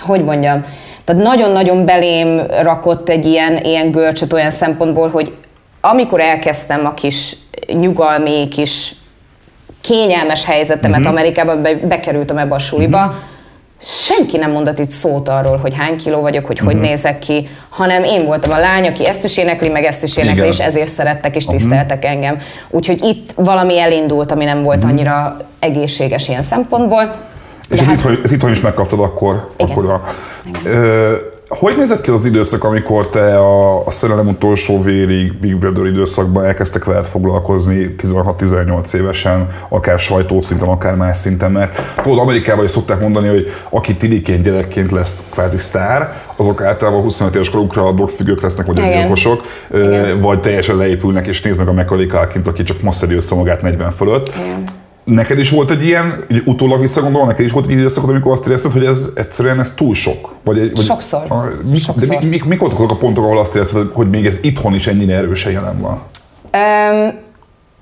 [0.00, 0.64] hogy mondjam,
[1.04, 5.34] tehát nagyon-nagyon belém rakott egy ilyen, ilyen görcsöt olyan szempontból, hogy
[5.80, 7.36] amikor elkezdtem a kis
[7.72, 8.94] nyugalmi, kis
[9.80, 11.14] kényelmes helyzetemet uh-huh.
[11.14, 13.14] Amerikában, be, bekerültem ebbe a suliba, uh-huh.
[13.78, 16.72] senki nem mondott itt szót arról, hogy hány kiló vagyok, hogy uh-huh.
[16.72, 20.16] hogy nézek ki, hanem én voltam a lány, aki ezt is énekli, meg ezt is
[20.16, 20.50] énekli, Igen.
[20.50, 22.12] és ezért szerettek és tiszteltek uh-huh.
[22.12, 22.38] engem.
[22.70, 24.92] Úgyhogy itt valami elindult, ami nem volt uh-huh.
[24.92, 27.32] annyira egészséges ilyen szempontból.
[27.68, 27.96] És ez, hát...
[27.96, 29.46] itthon, ez itthon is megkaptad akkor?
[29.56, 29.70] Igen.
[29.70, 30.02] akkor a,
[30.44, 30.74] Igen.
[30.74, 31.14] Ö,
[31.48, 36.44] hogy nézett ki az időszak, amikor te a, a szerelem utolsó vérig Big Brother időszakban
[36.44, 43.00] elkezdtek veled foglalkozni 16-18 évesen, akár sajtószinten, akár más szinten, mert tudod, Amerikában is szokták
[43.00, 48.66] mondani, hogy aki tidiként gyerekként lesz kvázi sztár, azok általában 25 éves korukra drogfüggők lesznek,
[48.66, 49.42] vagy gyilkosok,
[50.20, 53.62] vagy teljesen leépülnek, és nézd meg a Macaulay Culkin, aki csak most szedi össze magát
[53.62, 54.28] 40 fölött.
[54.28, 54.64] Igen.
[55.04, 58.46] Neked is volt egy ilyen, egy utólag visszagondolva, neked is volt egy időszakod, amikor azt
[58.46, 60.34] érezted, hogy ez egyszerűen ez túl sok?
[60.44, 61.22] Vagy, vagy Sokszor.
[61.28, 62.08] A, mi, Sokszor.
[62.08, 64.74] De mi, mi, mik voltak azok a pontok, ahol azt érezted, hogy még ez itthon
[64.74, 66.02] is ennyire erősen jelen van?
[66.52, 67.22] Um,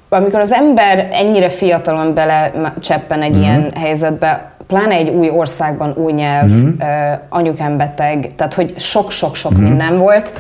[0.09, 3.43] amikor az ember ennyire fiatalon bele cseppen egy mm-hmm.
[3.43, 6.69] ilyen helyzetbe, pláne egy új országban, új nyelv, mm-hmm.
[6.69, 9.63] uh, anyukám beteg, tehát hogy sok-sok-sok mm-hmm.
[9.63, 10.33] minden volt,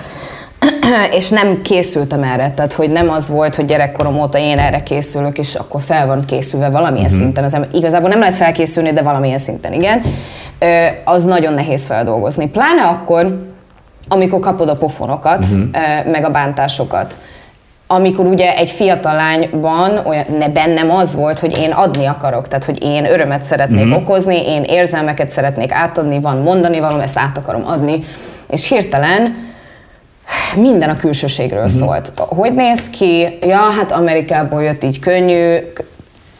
[1.18, 5.38] és nem készültem erre, tehát hogy nem az volt, hogy gyerekkorom óta én erre készülök,
[5.38, 7.20] és akkor fel van készülve valamilyen uh-huh.
[7.20, 7.44] szinten.
[7.44, 10.03] Az ember, igazából nem lehet felkészülni, de valamilyen szinten igen.
[11.05, 12.48] Az nagyon nehéz feldolgozni.
[12.48, 13.51] Pláne akkor,
[14.09, 17.18] amikor kapod a pofonokat, ö, meg a bántásokat
[17.87, 22.64] amikor ugye egy fiatal lányban olyan, ne bennem az volt, hogy én adni akarok, tehát
[22.64, 24.01] hogy én örömet szeretnék uh-huh.
[24.01, 28.05] okozni, én érzelmeket szeretnék átadni, van mondani valami, ezt át akarom adni,
[28.48, 29.52] és hirtelen
[30.57, 31.79] minden a külsőségről uh-huh.
[31.79, 32.13] szólt.
[32.17, 33.39] Hogy néz ki?
[33.41, 35.57] Ja, hát Amerikából jött így könnyű,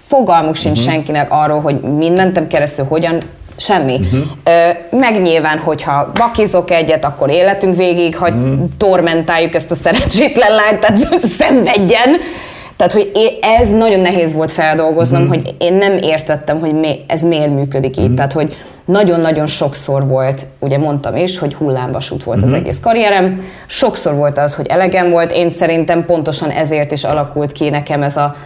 [0.07, 0.93] fogalmuk sincs uh-huh.
[0.93, 1.81] senkinek arról, hogy
[2.15, 3.21] mentem keresztül, hogyan,
[3.57, 4.01] semmi.
[4.01, 5.01] Uh-huh.
[5.01, 8.69] Meg nyilván, hogyha bakizok egyet, akkor életünk végig, hogy uh-huh.
[8.77, 12.11] tormentáljuk ezt a szerencsétlen lányt, tehát szenvedjen.
[12.77, 15.37] Tehát, hogy ez nagyon nehéz volt feldolgoznom, uh-huh.
[15.37, 18.03] hogy én nem értettem, hogy mi, ez miért működik így.
[18.03, 18.17] Uh-huh.
[18.17, 22.53] Tehát, hogy nagyon-nagyon sokszor volt, ugye mondtam is, hogy hullámvasút volt uh-huh.
[22.53, 23.37] az egész karrierem.
[23.67, 25.33] Sokszor volt az, hogy elegem volt.
[25.33, 28.37] Én szerintem pontosan ezért is alakult ki nekem ez a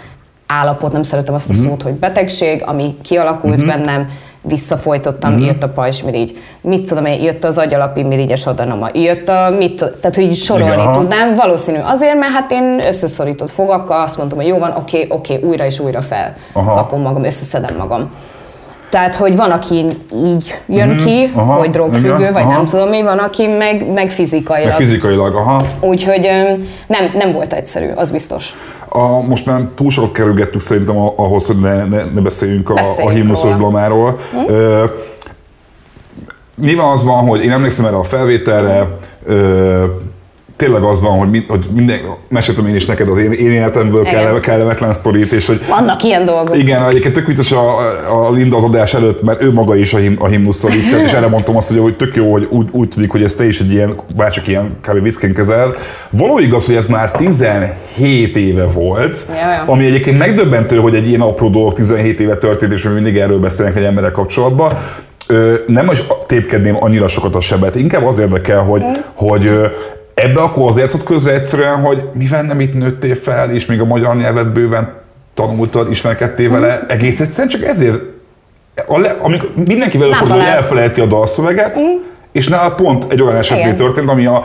[0.46, 1.68] állapot, nem szeretem azt a uh-huh.
[1.68, 3.68] szót, hogy betegség, ami kialakult uh-huh.
[3.68, 4.08] bennem,
[4.48, 5.46] visszafolytottam, uh-huh.
[5.46, 10.14] jött a pajzsmirigy, mit tudom én, jött az agyalapi mirigyes adanoma, jött a, mit, tehát
[10.14, 14.58] hogy sorolni Igen, tudnám, valószínű azért, mert hát én összeszorított fogakkal azt mondtam, hogy jó
[14.58, 18.10] van, oké, okay, oké, okay, újra és újra fel kapom magam, összeszedem magam.
[18.88, 22.52] Tehát, hogy van, aki így jön mm-hmm, ki, aha, hogy drogfüggő, igen, vagy aha.
[22.52, 24.68] nem tudom mi, van, aki meg, meg fizikailag.
[24.68, 25.64] Meg fizikailag, aha.
[25.80, 26.28] Úgyhogy
[26.86, 28.54] nem, nem volt egyszerű, az biztos.
[28.88, 33.12] A, most már túl sokat kerülgettük szerintem ahhoz, hogy ne, ne, ne beszéljünk, beszéljünk a,
[33.12, 34.18] a himnuszos blamáról.
[34.32, 34.52] Hm?
[34.52, 34.84] Ö,
[36.60, 38.88] nyilván az van, hogy én emlékszem erre a felvételre,
[39.24, 39.84] ö,
[40.56, 44.40] tényleg az van, hogy, hogy minden, meséltem én is neked az én, én életemből kell,
[44.40, 45.60] kellemetlen sztorit, és hogy...
[45.68, 46.56] Vannak ilyen dolgok.
[46.56, 47.78] Igen, egyébként tök vicces a,
[48.26, 50.70] a Linda az adás előtt, mert ő maga is a, him, a himnusztól
[51.04, 53.46] és erre mondtam azt, hogy, hogy tök jó, hogy úgy, úgy tudik, hogy ez te
[53.46, 55.02] is egy ilyen, bárcsak ilyen kb.
[55.02, 55.74] viccként kezel.
[56.10, 59.64] Való igaz, hogy ez már 17 éve volt, ja, ja.
[59.66, 63.38] ami egyébként megdöbbentő, hogy egy ilyen apró dolog 17 éve történt, és mi mindig erről
[63.38, 64.72] beszélnek egy emberek kapcsolatban.
[65.26, 68.92] Ö, nem is tépkedném annyira sokat a sebet, inkább az érdekel, hogy, mm.
[69.14, 69.50] hogy
[70.22, 73.84] Ebbe akkor azért ott közre egyszerűen, hogy mivel nem itt nőttél fel, és még a
[73.84, 74.92] magyar nyelvet bőven
[75.34, 78.02] tanultad, ismerkedtél vele, egész egyszerűen csak ezért,
[78.86, 79.50] a le, amikor
[80.02, 80.56] előfordul, hogy lesz.
[80.56, 81.78] elfelejti a dalszöveget,
[82.32, 84.44] és nála pont egy olyan esetben történt, ami a,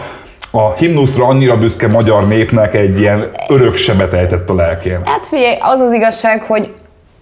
[0.51, 4.99] a himnuszra annyira büszke magyar népnek egy ilyen örök sebet ejtett a lelkén.
[5.05, 6.73] Hát figyelj, az az igazság, hogy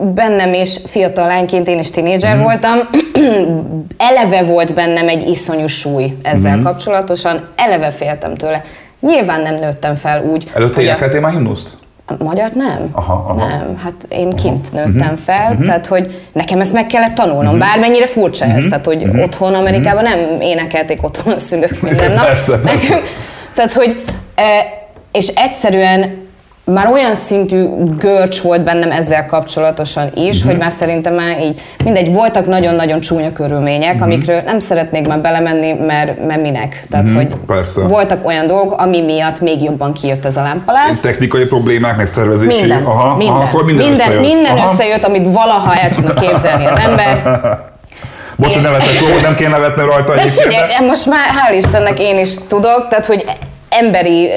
[0.03, 2.43] bennem is fiatal lányként, én is tinédzser Mhm.
[2.43, 2.77] voltam,
[3.97, 6.65] eleve volt bennem egy iszonyú súly ezzel Mhm.
[6.65, 8.61] kapcsolatosan, eleve féltem tőle.
[8.99, 11.69] Nyilván nem nőttem fel úgy, Előtte hogy a, énekeltél már himnuszt?
[12.19, 12.89] a magyart nem.
[12.91, 13.47] Aha, aha.
[13.47, 18.45] Nem, hát én kint nőttem fel, tehát hogy nekem ezt meg kellett tanulnom, bármennyire furcsa
[18.45, 22.25] ez, tehát hogy otthon Amerikában nem énekelték otthon a szülők minden nap.
[22.25, 22.89] Persze, persze.
[22.93, 23.07] Nekünk,
[23.53, 24.03] tehát hogy,
[24.35, 24.43] e,
[25.11, 26.27] és egyszerűen
[26.73, 27.65] már olyan szintű
[27.97, 33.31] görcs volt bennem ezzel kapcsolatosan is, hogy már szerintem már így, mindegy, voltak nagyon-nagyon csúnya
[33.31, 36.85] körülmények, amikről nem szeretnék már belemenni, mert, mert minek.
[36.89, 37.81] Tehát, hogy persze.
[37.81, 41.01] voltak olyan dolgok, ami miatt még jobban kijött ez a lámpaláz.
[41.01, 42.59] Technikai problémák, meg szervezési.
[42.59, 44.33] Minden, aha, minden, aha, szóval minden, minden, összejött.
[44.33, 44.71] minden aha.
[44.71, 47.21] összejött, amit valaha el tudna képzelni az ember.
[48.39, 48.65] Bocs, hogy
[49.13, 50.45] hogy nem kéne nevetni rajta De egyébként.
[50.45, 53.25] figyelj, most már hál' Istennek én is tudok, tehát hogy
[53.69, 54.29] emberi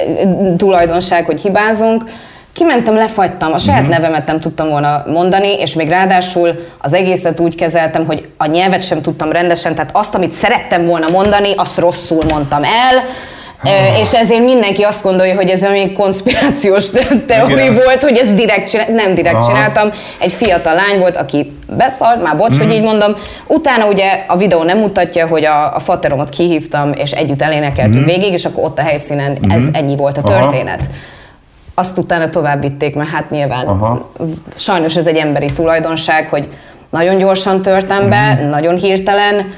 [0.57, 2.05] tulajdonság, hogy hibázunk.
[2.53, 7.55] Kimentem, lefagytam, a saját nevemet nem tudtam volna mondani, és még ráadásul az egészet úgy
[7.55, 12.23] kezeltem, hogy a nyelvet sem tudtam rendesen, tehát azt, amit szerettem volna mondani, azt rosszul
[12.29, 13.05] mondtam el,
[14.01, 17.75] és ezért mindenki azt gondolja, hogy ez valami konspirációs te- teória Igen.
[17.85, 19.47] volt, hogy ezt direkt csinál, nem direkt Aha.
[19.47, 19.91] csináltam.
[20.19, 22.67] Egy fiatal lány volt, aki beszart, már bocs, Mhm.
[22.67, 23.15] hogy így mondom.
[23.47, 28.33] Utána ugye a videó nem mutatja, hogy a, a fateromat kihívtam, és együtt elénekeltünk végig,
[28.33, 30.31] és akkor ott a helyszínen ez ennyi volt a Mhm.
[30.33, 30.43] Aha.
[30.43, 30.81] történet.
[31.75, 34.11] Azt utána tovább vitték, mert hát nyilván Aha.
[34.57, 36.49] sajnos ez egy emberi tulajdonság, hogy
[36.91, 38.49] nagyon gyorsan törtem be, Mhm.
[38.49, 39.53] nagyon hirtelen,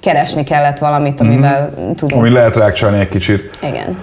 [0.00, 2.20] keresni kellett valamit, amivel tudunk.
[2.20, 3.58] Ami lehet rákcsálni egy kicsit.
[3.62, 3.96] Igen.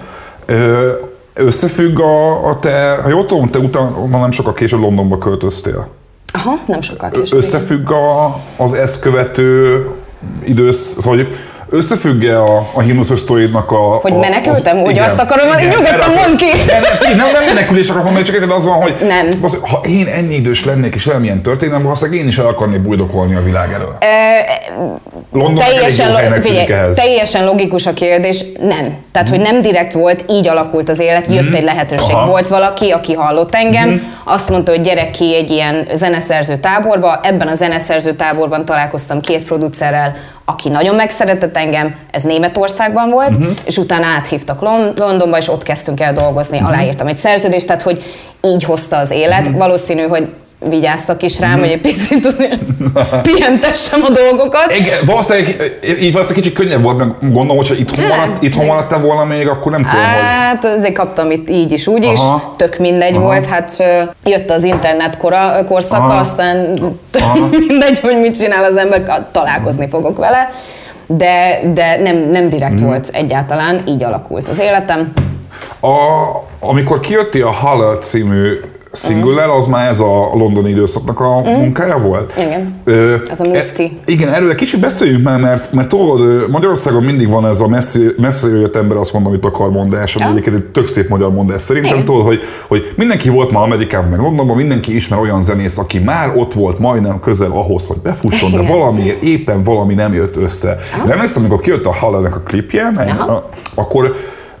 [0.46, 0.92] Ö,
[1.34, 5.88] összefügg a, a te, ha jól tudom, te utána nem sokkal később Londonba költöztél.
[6.32, 7.38] Aha, nem sokkal később.
[7.38, 9.86] Összefügg a, az ezt követő
[10.44, 11.36] idősz, szóval hogy
[11.70, 13.76] összefügg-e a, a himnuszos sztoridnak a...
[13.76, 14.78] Hogy a, menekültem?
[14.78, 16.50] Úgy igen, azt akarom, hogy nyugodtan mondd ki!
[16.66, 19.28] Nem, nem, nem, nem menekülés akarok mondani, csak az van, hogy Nem.
[19.42, 23.34] Az, ha én ennyi idős lennék és valamilyen történelem, valószínűleg én is el akarnék bujdokolni
[23.34, 23.96] a világ elől.
[25.32, 28.94] London teljesen, lo- figyelj, teljesen logikus a kérdés, nem.
[29.12, 32.14] Tehát, hogy nem direkt volt, így alakult az élet, jött egy lehetőség.
[32.14, 32.26] Aha.
[32.26, 37.20] Volt valaki, aki hallott engem, azt mondta, hogy gyere ki egy ilyen zeneszerző táborba.
[37.22, 40.16] Ebben a zeneszerző táborban találkoztam két producerrel,
[40.48, 43.34] aki nagyon megszeretett engem, ez Németországban volt,
[43.64, 48.02] és utána áthívtak Lon- Londonba, és ott kezdtünk el dolgozni, aláírtam egy szerződést, tehát hogy
[48.42, 49.48] így hozta az élet.
[49.48, 52.58] Valószínű, hogy vigyáztak is rám, hogy egy picit azért
[53.32, 54.72] pihentessem a dolgokat.
[54.78, 55.48] Igen, valószínűleg
[55.82, 58.18] így valószínűleg kicsit könnyebb volt, meg gondolom, hogyha itthon, Nem.
[58.18, 60.22] maradt, itthon maradtál volna még, akkor nem tudom, hogy...
[60.22, 62.54] Hát azért kaptam itt így is, úgy is, Aha.
[62.56, 63.24] tök mindegy Aha.
[63.24, 63.84] volt, hát
[64.24, 66.18] jött az internet kora, korszaka, Aha.
[66.18, 66.74] aztán
[67.10, 70.48] tök mindegy, hogy mit csinál az ember, találkozni fogok vele,
[71.06, 72.84] de, de nem, nem direkt Mhm.
[72.88, 75.12] volt egyáltalán, így alakult az életem.
[75.80, 75.96] A,
[76.60, 78.60] amikor kijöttél a Haller című
[78.92, 82.32] single az már ez a londoni időszaknak a munkája volt?
[82.38, 82.80] Igen.
[82.84, 83.82] Ö, Ez a Muszti.
[84.06, 87.68] E, igen, erről egy kicsit beszéljünk már, mert, mert tudod, Magyarországon mindig van ez a
[87.68, 90.30] messzi, messzi jött ember azt mondom, amit akar mondás, ami Ja.
[90.30, 91.62] egyébként egy tök szép magyar mondás.
[91.62, 92.04] Szerintem Igen.
[92.04, 96.32] tudod, hogy, hogy mindenki volt már Amerikában, meg Londonban, mindenki ismer olyan zenészt, aki már
[96.36, 100.76] ott volt majdnem közel ahhoz, hogy befusson, de valamiért éppen valami nem jött össze.
[101.06, 104.14] De emlékszem, amikor kijött a Hallernek a klipje, meg, a- akkor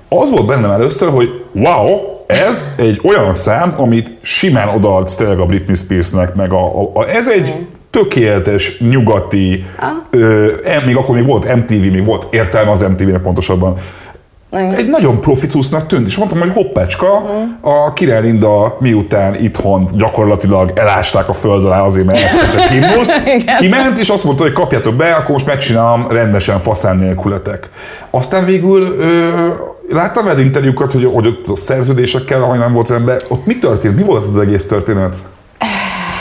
[0.08, 5.44] az volt bennem először, hogy wow, ez egy olyan szám, amit simán odaadsz tényleg a
[5.46, 7.54] Britney Spearsnek, meg a, a, a ez egy
[7.90, 9.64] tökéletes, nyugati,
[10.10, 13.76] ö, em- még akkor még volt MTV, még volt értelme az MTV-nek pontosabban.
[14.52, 14.74] Igen.
[14.74, 17.24] Egy nagyon profitusnak tűnt, és mondtam, hogy hoppácska,
[17.60, 23.12] a Király Linda miután itthon gyakorlatilag elásták a föld alá azért, mert elszedtek himnuszt,
[23.58, 27.68] kiment, és azt mondta, hogy kapjátok be, akkor most megcsinálom rendesen faszán nélkületek.
[28.10, 29.48] Aztán végül ö,
[29.88, 33.96] láttam veled interjúkat, hogy, hogy ott a szerződésekkel, ahogy nem volt rendben, ott mi történt?
[33.96, 35.16] Mi volt az egész történet?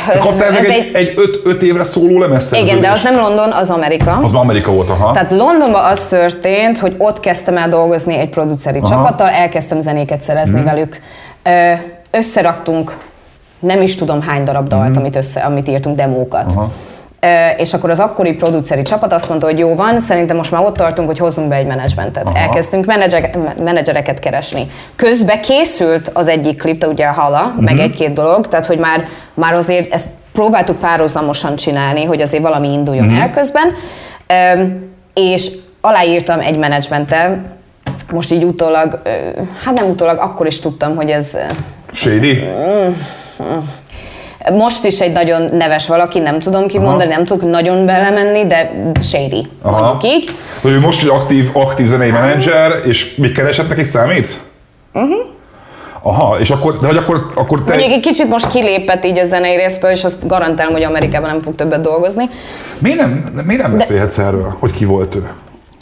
[0.08, 3.52] Te kaptál meg egy, egy- öt, öt évre szóló lemez Igen, de az nem London,
[3.52, 4.20] az Amerika.
[4.24, 5.12] Az már Amerika volt, aha.
[5.12, 8.88] Tehát Londonban az történt, hogy ott kezdtem el dolgozni egy produceri Aha.
[8.90, 11.00] csapattal, elkezdtem zenéket szerezni velük.
[11.44, 11.72] Ö,
[12.12, 12.98] Összeraktunk
[13.60, 16.52] nem is tudom hány darab dalt, amit, össze, amit írtunk, demókat.
[16.56, 16.72] Aha.
[17.58, 20.76] És akkor az akkori produceri csapat azt mondta, hogy jó van, szerintem most már ott
[20.76, 22.28] tartunk, hogy hozzunk be egy menedzsmentet.
[22.28, 22.38] Aha.
[22.38, 24.68] Elkezdtünk menedzser, menedzsereket keresni.
[24.96, 29.54] Közben készült az egyik klip, ugye a hala, meg egy-két dolog, tehát hogy már, már
[29.54, 33.74] azért ezt próbáltuk párhuzamosan csinálni, hogy azért valami induljon el közben.
[35.14, 35.52] És
[35.82, 37.56] aláírtam egy menedzsmenttel,
[38.12, 39.02] most így utólag,
[39.64, 41.38] hát nem utólag, akkor is tudtam, hogy ez
[41.92, 42.44] Shady?
[44.52, 48.72] Most is egy nagyon neves valaki, nem tudom ki mondani, nem tudok nagyon belemenni, de
[49.02, 49.82] shady, Aha.
[49.82, 50.30] mondjuk így.
[50.62, 54.38] Hogy ő most egy aktív, aktív zenei menedzser, és még keresett neki számít?
[54.94, 55.36] Uh-huh.
[56.02, 57.74] Aha, és akkor, de hogy akkor, akkor te...
[57.74, 61.40] Mondjuk egy kicsit most kilépett így a zenei részből, és azt garantálom, hogy Amerikában nem
[61.40, 62.30] fog többet dolgozni.
[62.80, 65.30] Miért nem, miért nem beszélhetsz erről, hogy ki volt ő?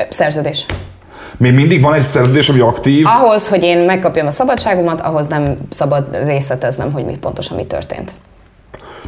[0.09, 0.65] Szerződés.
[1.37, 5.57] Még mindig van egy szerződés, ami aktív, Ahhoz, hogy én megkapjam a szabadságomat, ahhoz nem
[5.69, 8.11] szabad részleteznem, hogy mi pontosan mi történt.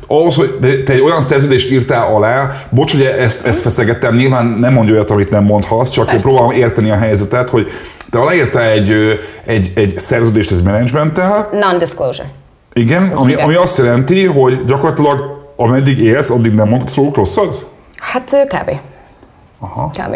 [0.08, 4.74] Ahhoz, hogy te egy olyan szerződést írtál alá, bocs, hogy ezt, ezt feszegettem, nyilván nem
[4.74, 6.28] mondj olyat, amit nem mondhatsz, csak én Persze.
[6.28, 7.70] próbálom érteni a helyzetet, hogy
[8.10, 12.30] te aláírtál egy, egy, egy szerződést ez menedzsmenttel, Non-disclosure.
[12.74, 17.66] igen, ami, ami azt jelenti, hogy gyakorlatilag ameddig élsz, addig nem mondhatsz róluk rosszat?
[17.98, 18.72] Hát kb.
[19.60, 19.90] Aha.
[19.90, 20.16] Kb.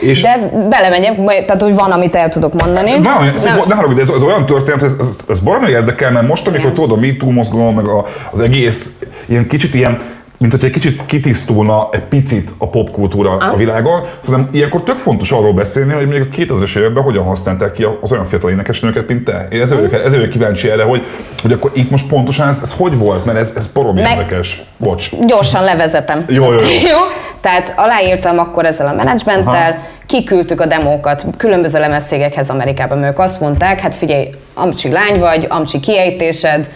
[0.00, 2.90] És De belemegyek, tehát hogy van, amit el tudok mondani.
[2.90, 3.62] Ne, ne, Nem.
[3.68, 6.72] ne haragudj, de ez, ez olyan történet, ez, ez, ez baromi érdekel, mert most, amikor
[6.72, 8.90] tudod, a MeToo mozgalom, meg a, az egész,
[9.26, 9.98] ilyen kicsit ilyen,
[10.38, 14.02] mint hogy egy kicsit kitisztulna egy picit a popkultúra a világon.
[14.20, 18.12] Szerintem ilyenkor tök fontos arról beszélni, hogy még a 2000-es években hogyan használták ki az
[18.12, 19.48] olyan fiatal énekesnőket, mint te.
[19.50, 21.06] Én ezért, vagyok- ezért vagyok kíváncsi erre, hogy,
[21.42, 24.62] hogy akkor itt most pontosan ez, ez hogy volt, mert ez, ez baromi Meg- érdekes.
[24.76, 25.10] Bocs.
[25.26, 26.24] Gyorsan levezetem.
[26.28, 26.66] Jó, jó, jó.
[26.92, 26.98] jó?
[27.40, 33.40] Tehát aláírtam akkor ezzel a menedzsmenttel, kiküldtük a demókat különböző lemezszégekhez Amerikában, mert ők azt
[33.40, 36.70] mondták, hát figyelj, amcsi lány vagy, amcsi kiejtésed,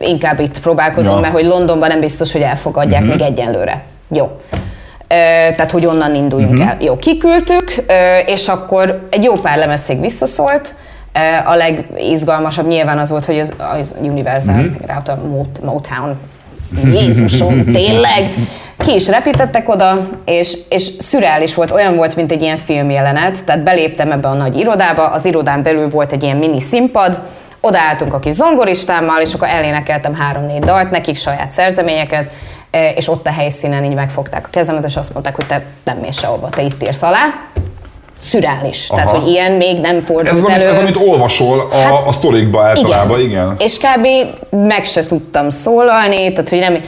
[0.00, 1.20] inkább itt próbálkozunk, Ja.
[1.20, 3.10] mert hogy Londonban nem biztos, hogy elfogadják Mhm.
[3.10, 3.82] még egyenlőre.
[4.10, 4.30] Jó.
[5.56, 6.68] Tehát, hogy onnan induljunk Mhm.
[6.68, 6.76] el.
[6.80, 7.74] Jó, kiküldtük,
[8.26, 10.74] és akkor egy jó pár lemezszég visszaszólt,
[11.44, 14.72] a legizgalmasabb nyilván az volt, hogy az, az Universal, mm-hmm.
[14.86, 16.16] rá a Mot- Motown
[16.92, 18.34] Jézusom, tényleg!
[18.82, 23.62] Ki is repítettek oda, és, és szürreális volt, olyan volt, mint egy ilyen filmjelenet, tehát
[23.62, 27.20] beléptem ebbe a nagy irodába, az irodán belül volt egy ilyen mini színpad,
[27.60, 32.30] odaálltunk a kis zongoristámmal, és akkor elénekeltem három-négy dalt, nekik saját szerzeményeket,
[32.70, 35.98] eh, és ott a helyszínen így megfogták a kezemet, és azt mondták, hogy te nem
[35.98, 37.24] mész sehova, te itt írsz alá.
[38.18, 38.86] Szürreális.
[38.86, 39.18] Tehát, Aha.
[39.18, 40.68] hogy ilyen még nem fordult Ez az, amit, elő.
[40.68, 43.54] ez, amit olvasol a, Hát, a sztorikba általában, igen.
[43.58, 44.06] És kb.
[44.50, 46.80] meg se tudtam szólalni, tehát hogy nem,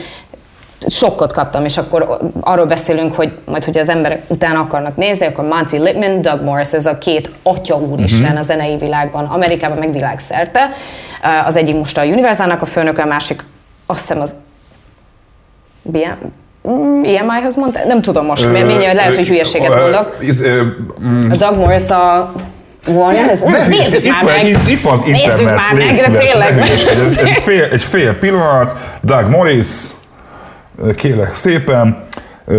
[0.89, 5.45] sokkot kaptam, és akkor arról beszélünk, hogy majd, hogy az emberek utána akarnak nézni, akkor
[5.45, 8.39] Monty Littman, Doug Morris, ez a két atya úristen Mhm.
[8.39, 10.69] a zenei világban, Amerikában, meg világszerte.
[11.47, 13.43] Az egyik most a Universalnak a főnöke, a másik
[13.87, 14.35] azt hiszem az
[15.83, 15.99] BM,
[16.69, 17.79] mm, EMI-hoz mondta?
[17.87, 20.17] Nem tudom most, mert mindjárt lehet, hogy hülyeséget mondok.
[21.05, 22.33] Mm, A Doug Morris a
[22.87, 24.47] Ne, nézzük itt, már meg!
[24.47, 25.39] Itt, itt van az internet.
[25.39, 26.59] Nézzük már meg, de tényleg.
[27.25, 28.73] Egy fél, egy fél pillanat.
[29.03, 29.67] Doug Morris,
[30.95, 31.97] kérlek szépen.
[32.47, 32.57] Uh,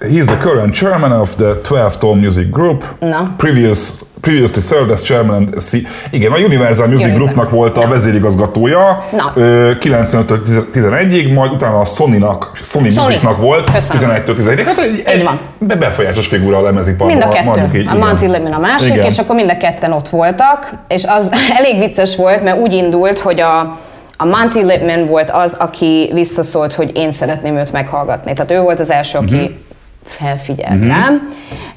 [0.00, 2.84] he's the current chairman of the 12 Tone Music Group.
[3.00, 3.30] Na.
[3.36, 3.78] Previous,
[4.20, 7.16] previously served as chairman and C- Igen, a Universal Music Universal.
[7.16, 9.32] Groupnak volt a vezérigazgatója Na.
[9.34, 10.40] ö, 95-től
[10.74, 13.04] 11-ig, majd utána a Sony-nak, Sony, Sony.
[13.04, 14.22] Musicnak volt Köszönöm.
[14.24, 14.62] 11-től 11-ig.
[14.66, 15.40] Hát egy, egy van.
[15.58, 17.16] be- befolyásos figura a lemeziparban.
[17.16, 17.78] Mind a kettő.
[17.78, 19.04] így, a Littman a másik, Igen.
[19.04, 23.18] és akkor mind a ketten ott voltak, és az elég vicces volt, mert úgy indult,
[23.18, 23.78] hogy a,
[24.22, 28.32] a Monty Littman volt az, aki visszaszólt, hogy én szeretném őt meghallgatni.
[28.32, 29.44] Tehát ő volt az első, aki Mhm.
[30.04, 31.28] felfigyelt rám.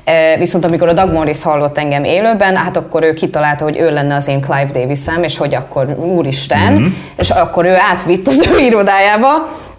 [0.03, 3.91] E, Viszont amikor a Doug Morris hallott engem élőben, hát akkor ő kitalálta, hogy ő
[3.93, 6.85] lenne az én Clive Davis-em, és hogy akkor úristen, Mhm.
[7.17, 9.27] és akkor ő átvitt az ő irodájába,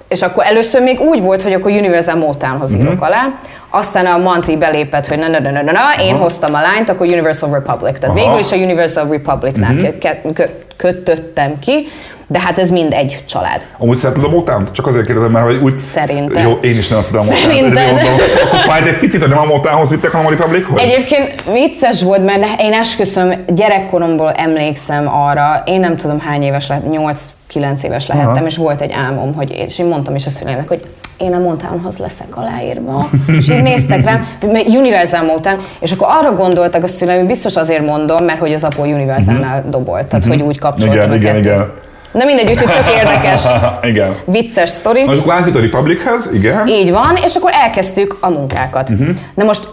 [0.08, 2.80] és akkor először még úgy volt, hogy akkor Universal Motownhoz Mhm.
[2.86, 3.22] írok alá,
[3.70, 6.88] aztán a Monty belépett, hogy na na na na na, na én hoztam a lányt,
[6.88, 7.98] akkor Universal Republic.
[7.98, 8.24] Tehát Aha.
[8.24, 10.46] Végül is a Universal Republicnál uh-huh.
[10.76, 11.86] kötöttem ki,
[12.28, 13.66] de hát ez mind egy család.
[13.78, 14.72] Amúgy szereted a motánt?
[14.72, 15.78] Csak azért kérdezem, mert hogy úgy...
[15.78, 16.46] Szerintem.
[16.48, 17.52] Jó, én is nem szeretem a motánt.
[17.52, 17.94] Szerintem.
[18.46, 20.80] Akkor fájt egy picit, hogy nem a motánhoz vittek, hanem a Republichoz?
[20.82, 26.82] Egyébként vicces volt, mert én esküszöm, gyerekkoromból emlékszem arra, én nem tudom hány éves lett,
[27.52, 28.44] 8-9 éves lehettem, Aha.
[28.46, 30.84] és volt egy álmom, hogy én, és én mondtam is a szüleimnek, hogy
[31.18, 33.08] én a Motownhoz leszek aláírva.
[33.38, 37.86] És így néztek rám, mert Universal Motown, és akkor arra gondoltak a szüleim, biztos azért
[37.86, 41.12] mondom, mert hogy az apu Universalnál dobolt, tehát hogy úgy kapcsoltam Mhm.
[41.12, 41.52] Igen, a igen, kettőt.
[41.52, 41.84] igen.
[42.12, 43.44] Na mindegy, úgyhogy tök érdekes,
[43.90, 44.16] igen.
[44.24, 45.02] vicces sztori.
[45.02, 46.66] Na, és akkor átvitt a Republichez, igen.
[46.68, 48.90] Így van, és akkor elkezdtük a munkákat.
[48.90, 49.08] Uh-huh.
[49.34, 49.68] Na most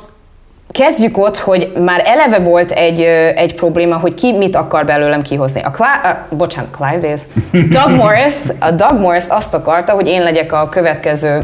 [0.71, 2.99] kezdjük ott, hogy már eleve volt egy,
[3.36, 5.61] egy probléma, hogy ki mit akar belőlem kihozni.
[5.61, 7.15] A Cla- uh, bocsánat, Clive.
[7.51, 11.43] Doug Morris, a Doug Morris azt akarta, hogy én legyek a következő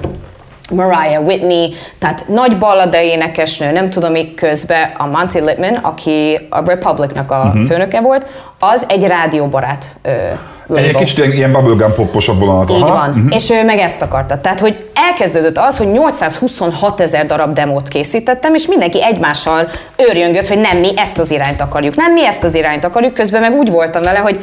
[0.70, 6.65] Mariah Whitney, tehát nagy ballada énekesnő, nem tudom mi közben a Monty Littman, aki a
[6.65, 7.65] Republicnak a uh-huh.
[7.65, 8.26] főnöke volt,
[8.59, 10.36] az egy rádióbarát ö, Egy
[10.67, 10.93] label.
[10.93, 12.70] kicsit ilyen- bubblegum poposabb vonalat.
[12.70, 13.09] Így van.
[13.09, 13.36] Uh-huh.
[13.36, 14.41] És ő meg ezt akarta.
[14.41, 19.67] Tehát, hogy elkezdődött az, hogy 826 ezer darab demót készítettem, és mindenki egymással
[20.09, 23.41] őrjöngött, hogy nem mi ezt az irányt akarjuk, nem mi ezt az irányt akarjuk, közben
[23.41, 24.39] meg úgy voltam vele, hogy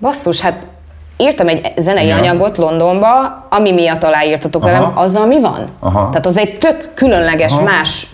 [0.00, 0.66] basszus, hát
[1.20, 2.18] írtam egy zenei Igen.
[2.18, 3.08] anyagot Londonba,
[3.50, 5.64] ami miatt aláírtatok velem, azzal mi van?
[5.78, 6.08] Aha.
[6.08, 7.62] Tehát az egy tök különleges, Aha.
[7.62, 8.06] más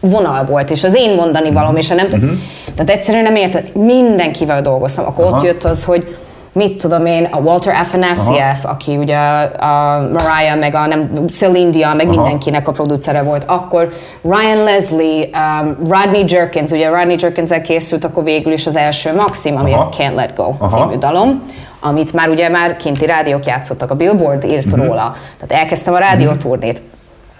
[0.00, 2.08] vonal volt, és az én mondani valóm, és nem Mhm.
[2.14, 2.42] tudom.
[2.74, 5.06] Tehát egyszerűen nem érted, mindenkivel dolgoztam.
[5.06, 5.46] Akkor ott Aha.
[5.46, 6.16] jött az, hogy
[6.52, 11.96] mit tudom én, a Walter Afanasieff, aki ugye a Mariah, meg a nem, Celine Dion,
[11.96, 12.14] meg Aha.
[12.16, 13.42] mindenkinek a producere volt.
[13.46, 13.88] Akkor
[14.22, 19.56] Ryan Leslie, um, Rodney Jerkins, ugye Rodney jerkins készült akkor végül is az első Maxim,
[19.56, 19.82] ami Aha.
[19.82, 20.76] a Can't Let Go Aha.
[20.76, 21.42] című dalom,
[21.80, 24.80] amit már ugye már kinti rádiók játszottak, a Billboard írt Mhm.
[24.86, 25.16] róla.
[25.38, 26.82] Tehát elkezdtem a rádióturnét.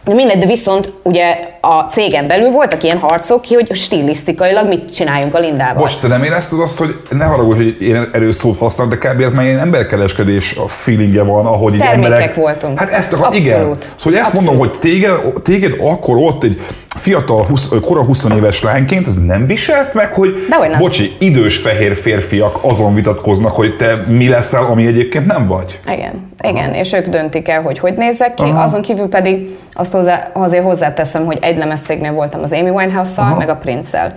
[0.04, 4.94] De mindegy, de viszont ugye a cégen belül voltak ilyen harcok ki, hogy stilisztikailag mit
[4.94, 5.82] csináljunk a Lindával.
[5.82, 9.20] Most te nem érezted azt, hogy ne haragudj, hogy én erőszót használok, de kb.
[9.20, 12.34] ez már ilyen emberkereskedés a feelingje van, ahogy így Termékek emberek...
[12.34, 12.78] voltunk.
[12.78, 13.54] Hát ezt akar, igen.
[13.54, 13.92] Abszolút.
[13.96, 19.06] Szóval ezt mondom, hogy téged, téged akkor ott egy fiatal, 20, kora 20 éves lányként
[19.06, 20.78] ez nem viselt meg, hogy Dehogy nem.
[20.78, 25.78] bocsi, idős fehér férfiak azon vitatkoznak, hogy te mi leszel, ami egyébként nem vagy.
[25.92, 28.42] Igen, igen, és ők döntik el, hogy hogy nézek ki.
[28.42, 28.62] Aha.
[28.62, 33.48] Azon kívül pedig azt hozzá, azért hozzáteszem, hogy egy lemezcégnél voltam az Amy Winehouse-szal, meg
[33.48, 34.14] a Prince-el.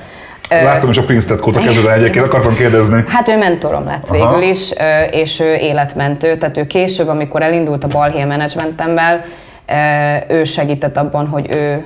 [0.49, 3.03] Láttam is a Prince tetkót a kezeden egyébként, akartam kérdezni.
[3.07, 4.31] Hát ő mentorom lett Aha.
[4.31, 4.73] végül is,
[5.11, 9.23] és ő életmentő, tehát ő később, amikor elindult a balhé managementemmel,
[9.67, 11.83] ö, ő segített abban, hogy ő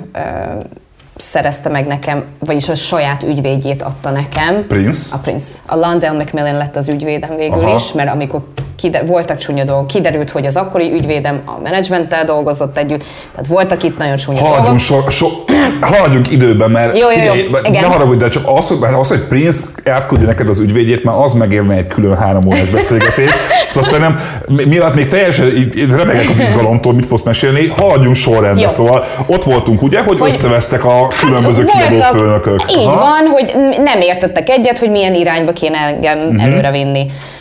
[1.15, 4.67] szerezte meg nekem, vagyis a saját ügyvédjét adta nekem.
[4.67, 5.15] Prince?
[5.15, 5.47] A Prince.
[5.65, 7.75] A Landell Macmillan lett az ügyvédem végül Aha.
[7.75, 8.41] is, mert amikor
[8.75, 13.83] kide- voltak csúnya dolgok, kiderült, hogy az akkori ügyvédem a menedzsmenttel dolgozott együtt, tehát voltak
[13.83, 15.09] itt nagyon csúnya Haladjunk, dolgok.
[15.11, 15.27] so, so,
[15.91, 17.31] haladjunk időben, mert Jó, jó, jó.
[17.31, 17.81] figyelj, Igen.
[17.83, 21.15] ne haragudj, de csak az, hogy, mert az, hogy Prince átküldi neked az ügyvédjét, már
[21.23, 23.29] az megérne egy külön három órás beszélgetés.
[23.67, 25.51] Szóval szerintem, mi- miatt még teljesen
[25.89, 28.61] remegek az izgalomtól, mit fogsz mesélni, haladjunk sorrendbe.
[28.61, 28.67] Jó.
[28.67, 32.59] Szóval ott voltunk, ugye, hogy, Hogy- összevesztek a különböző Hát kiadó főnökök.
[32.71, 32.95] Így Aha.
[32.99, 33.53] van, hogy
[33.83, 36.43] nem értettek egyet, hogy milyen irányba kéne engem uh-huh.
[36.43, 37.05] előre vinni.
[37.09, 37.34] Ö,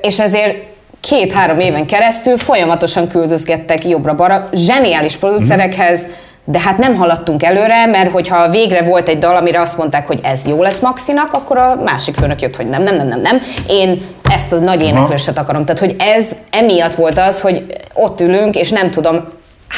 [0.00, 0.56] és ezért
[1.00, 6.06] két-három éven keresztül folyamatosan küldözgettek jobbra-balra zseniális producerekhez,
[6.44, 10.20] de hát nem haladtunk előre, mert hogyha végre volt egy dal, amire azt mondták, hogy
[10.22, 13.40] ez jó lesz Maxinak, akkor a másik főnök jött, hogy nem, nem, nem, nem, nem.
[13.68, 15.64] Én ezt a nagy éneklőset akarom.
[15.64, 19.24] Tehát, hogy ez emiatt volt az, hogy ott ülünk, és nem tudom,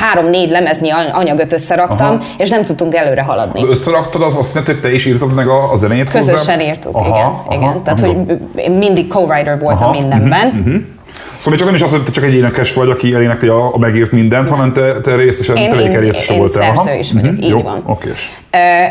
[0.00, 2.24] három-négy lemeznyi any- anyagot összeraktam, Aha.
[2.38, 3.64] és nem tudtunk előre haladni.
[3.68, 6.32] Összeraktad, az azt jelenti, hogy te is írtad meg a, a zenét hozzá?
[6.32, 7.20] Közösen írtuk, Aha, igen.
[7.26, 7.82] aha, igen.
[7.82, 10.92] Tehát, hogy én mindig co-writer voltam Aha, Mhm, mindenben.
[11.38, 13.78] Szóval csak nem is az, hogy te csak egy énekes vagy, aki elénekli a, a
[13.78, 16.62] megírt mindent, hanem te, te részesen, Én- tevékeny én- részese én voltál.
[16.62, 16.98] szerző Aha.
[16.98, 17.82] is vagyok, Mhm, így jó, van.
[17.86, 18.30] Okés.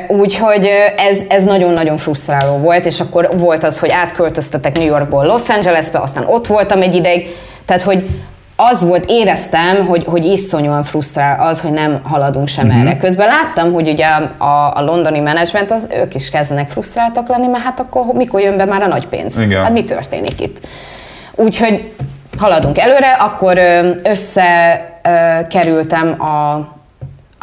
[0.08, 5.50] Úgyhogy ez, ez nagyon-nagyon frusztráló volt, és akkor volt az, hogy átköltöztetek New Yorkból Los
[5.50, 7.28] Angelesbe, aztán ott voltam egy ideig,
[7.66, 8.10] tehát hogy
[8.56, 12.82] az volt, éreztem, hogy, hogy iszonyúan frusztrál az, hogy nem haladunk sem uh-huh.
[12.82, 12.98] erre.
[12.98, 17.64] Közben láttam, hogy ugye a, a londoni menedzsment, az ők is kezdenek frusztráltak lenni, mert
[17.64, 19.40] hát akkor mikor jön be már a nagy pénz?
[19.40, 19.64] Igen.
[19.64, 20.68] Hát mi történik itt?
[21.36, 21.94] Úgyhogy
[22.38, 23.60] haladunk előre, akkor
[24.04, 26.54] összekerültem a,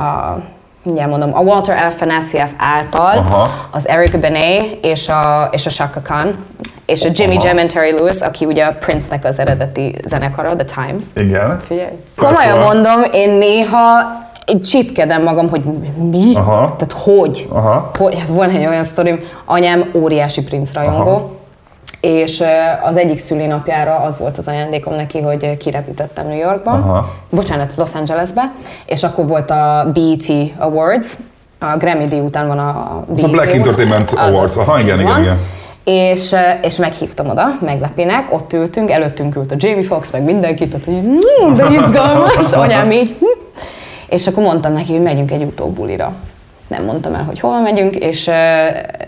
[0.02, 0.42] a
[0.82, 3.50] mindjárt mondom, a Walter Afanasieff által Aha.
[3.70, 6.34] az Eric Benet és a, és a Shaka Khan,
[6.86, 7.46] és a Jimmy Aha.
[7.46, 11.04] Jam and Terry Lewis, aki ugye a Prince-nek az eredeti zenekara, The Times.
[11.14, 11.60] Igen.
[11.60, 11.92] Figyelj.
[12.16, 13.78] Komolyan mondom, én néha
[14.46, 15.62] így csípkedem magam, hogy
[16.10, 16.32] mi?
[16.34, 16.76] Aha.
[16.76, 17.48] Tehát hogy?
[17.52, 17.90] Aha.
[17.98, 18.18] hogy?
[18.18, 21.30] Hát Van egy olyan sztorim, anyám óriási Prince rajongó, Aha.
[22.00, 22.42] És
[22.82, 27.12] az egyik szülinapjára az volt az ajándékom neki, hogy kirepítettem New Yorkba, Aha.
[27.30, 28.52] bocsánat, Los Angelesbe,
[28.86, 31.16] és akkor volt a BET Awards,
[31.58, 33.66] a Grammy díj után van a BET a Black Award.
[33.66, 34.56] Entertainment Awards.
[34.56, 35.38] Aha, igen, igen, igen.
[35.84, 40.84] És, és meghívtam oda, meglepinek, ott ültünk, előttünk ült a Jamie Foxx, meg mindenki, tehát
[40.84, 43.16] hogy mm, de izgalmas, anyám így.
[43.18, 43.24] hm.
[44.08, 46.12] És akkor mondtam neki, hogy megyünk egy utóbulira.
[46.70, 48.34] Nem mondtam el, hogy hova megyünk, és uh,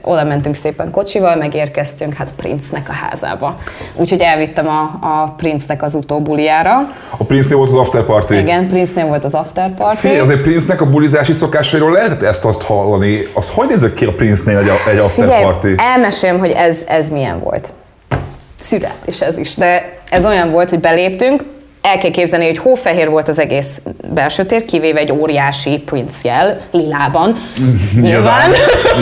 [0.02, 3.58] oda mentünk szépen kocsival, megérkeztünk hát Prince-nek a házába.
[3.94, 6.92] Úgyhogy elvittem a, a Prince-nek az utóbuliára.
[7.16, 8.32] A Prince-nél volt az after party.
[8.32, 9.96] Igen, Prince-nél volt az after party.
[9.96, 13.28] Figyelj, azért Prince-nek a bulizási szokásairól lehetett ezt azt hallani.
[13.34, 17.40] Az hogy nézett ki a Prince-nél egy, egy after Figyelj, elmesélem, hogy ez, ez milyen
[17.40, 17.72] volt.
[18.58, 21.44] Szüret, és ez is, de ez olyan volt, hogy beléptünk,
[21.83, 23.83] el kell képzelni, hogy hófehér volt az egész
[24.14, 27.37] belső tér, kivéve egy óriási Prince jel, lilában.
[28.01, 28.51] Nyilván.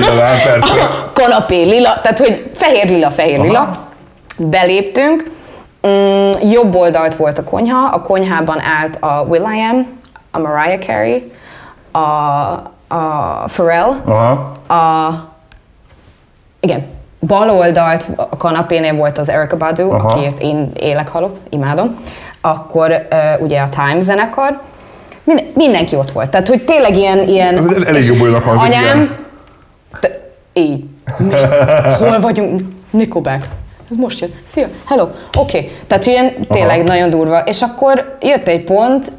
[0.01, 0.89] Nyilván, persze.
[1.13, 3.89] Kanapé lila, tehát hogy fehér-lila, fehér-lila.
[4.39, 5.25] Beléptünk,
[5.87, 9.87] mm, jobb oldalt volt a konyha, a konyhában állt a Will.i.am,
[10.31, 11.33] a Mariah Carey,
[11.93, 11.99] a,
[12.97, 14.53] a Pharrell, Aha.
[14.67, 15.15] a,
[16.61, 16.87] igen,
[17.21, 20.09] bal oldalt a kanapénél volt az Erica Badu, Aha.
[20.09, 21.99] akiért én élek halott, imádom.
[22.41, 24.61] Akkor ugye a Time zenekar,
[25.25, 26.31] Minden, mindenki ott volt.
[26.31, 27.29] Tehát, hogy tényleg ilyen...
[27.29, 29.17] ilyen elég jó bulinak hangzik, Anyám,
[30.01, 30.21] te,
[30.53, 30.85] így.
[31.33, 31.41] És
[31.99, 32.61] hol vagyunk?
[32.91, 33.45] Nickelback.
[33.91, 35.59] ez most jön, szia, hello, oké.
[35.59, 35.71] Okay.
[35.87, 36.89] Tehát ilyen tényleg Aha.
[36.89, 37.39] nagyon durva.
[37.39, 39.13] És akkor jött egy pont,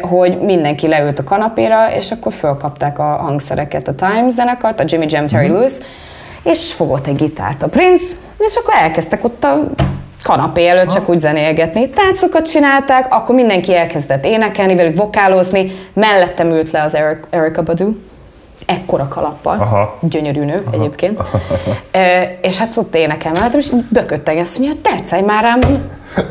[0.00, 5.06] hogy mindenki leült a kanapéra, és akkor fölkapták a hangszereket, a Times zenekart, a Jimmy
[5.08, 5.54] Jam, Terry Mhm.
[5.54, 5.72] Lewis,
[6.42, 8.04] és fogott egy gitárt a Prince,
[8.38, 9.66] és akkor elkezdtek ott a
[10.22, 11.90] kanapé előtt csak úgy zenélgetni.
[11.90, 17.92] Táncokat csinálták, akkor mindenki elkezdett énekelni, velük vokálozni, mellettem ült le az Eric, Erica Badu,
[18.66, 19.98] ekkora kalappal, Aha.
[20.00, 21.20] gyönyörű nő egyébként,
[21.90, 25.60] e, és hát ott énekel mellettem, és így bökötteg ezt, mondja, tercelj már rám,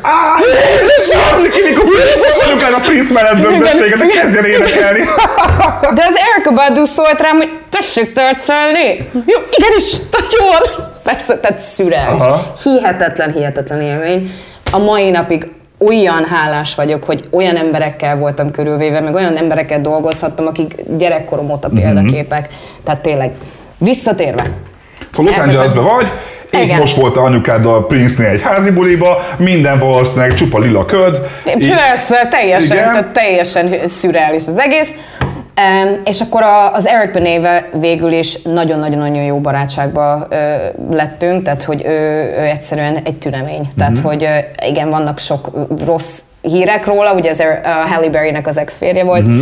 [0.02, 1.16] Á, Jézus!
[1.32, 1.84] Laci, ki mikor
[2.46, 5.00] anyukád a Prince mellett bögdött téged, hogy kezdjen énekelni.
[5.94, 9.10] De az Erica Badu szólt rám, hogy tessék tercelni.
[9.12, 10.89] Jó, igenis, tök jól.
[11.02, 12.22] Persze, tehát szürreális.
[12.22, 12.52] Aha.
[12.62, 14.30] Hihetetlen, hihetetlen élmény.
[14.72, 20.46] A mai napig olyan hálás vagyok, hogy olyan emberekkel voltam körülvéve, meg olyan emberekkel dolgozhattam,
[20.46, 22.48] akik gyerekkorom óta példaképek.
[22.84, 23.30] Tehát tényleg,
[23.78, 24.50] visszatérve.
[25.10, 26.06] Szóval Los Angelesben vagy,
[26.50, 26.78] Épp Igen.
[26.78, 31.20] most volt a anyukáddal Prince-nél egy házi buliba, minden valószínűleg csupa lila köd.
[31.58, 32.90] Így- Persze, teljesen, Igen.
[32.92, 34.90] tehát teljesen szürreális az egész.
[36.04, 36.42] És akkor
[36.72, 40.28] az Eric Benéve végül is nagyon-nagyon-nagyon jó barátságba
[40.90, 41.90] lettünk, tehát hogy ő,
[42.38, 43.70] ő egyszerűen egy tünemény.
[43.78, 44.02] Tehát, Mhm.
[44.06, 44.28] hogy
[44.66, 45.50] igen, vannak sok
[45.84, 49.40] rossz hírek róla, ugye Er- a Halle Berrynek az ex-férje volt, Mhm.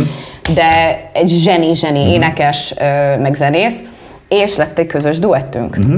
[0.53, 3.83] de egy zseni-zseni énekes, ö, meg zenész,
[4.27, 5.77] és lett egy közös duettünk.
[5.77, 5.95] Mhm.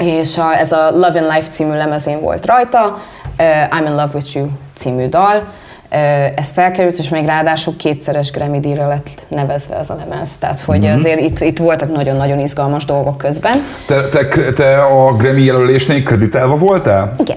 [0.00, 2.98] És a, ez a Love in Life című lemezén volt rajta,
[3.38, 4.46] uh, I'm in Love with You
[4.76, 5.42] című dal,
[6.34, 10.36] ez felkerült, és még ráadásul kétszeres Grammy díjra lett nevezve ez a lemez.
[10.36, 10.92] Tehát, hogy Mhm.
[10.94, 13.64] azért itt, itt voltak nagyon-nagyon izgalmas dolgok közben.
[13.86, 17.14] Te, te, te a Grammy jelölésnél kreditálva voltál?
[17.18, 17.36] Igen.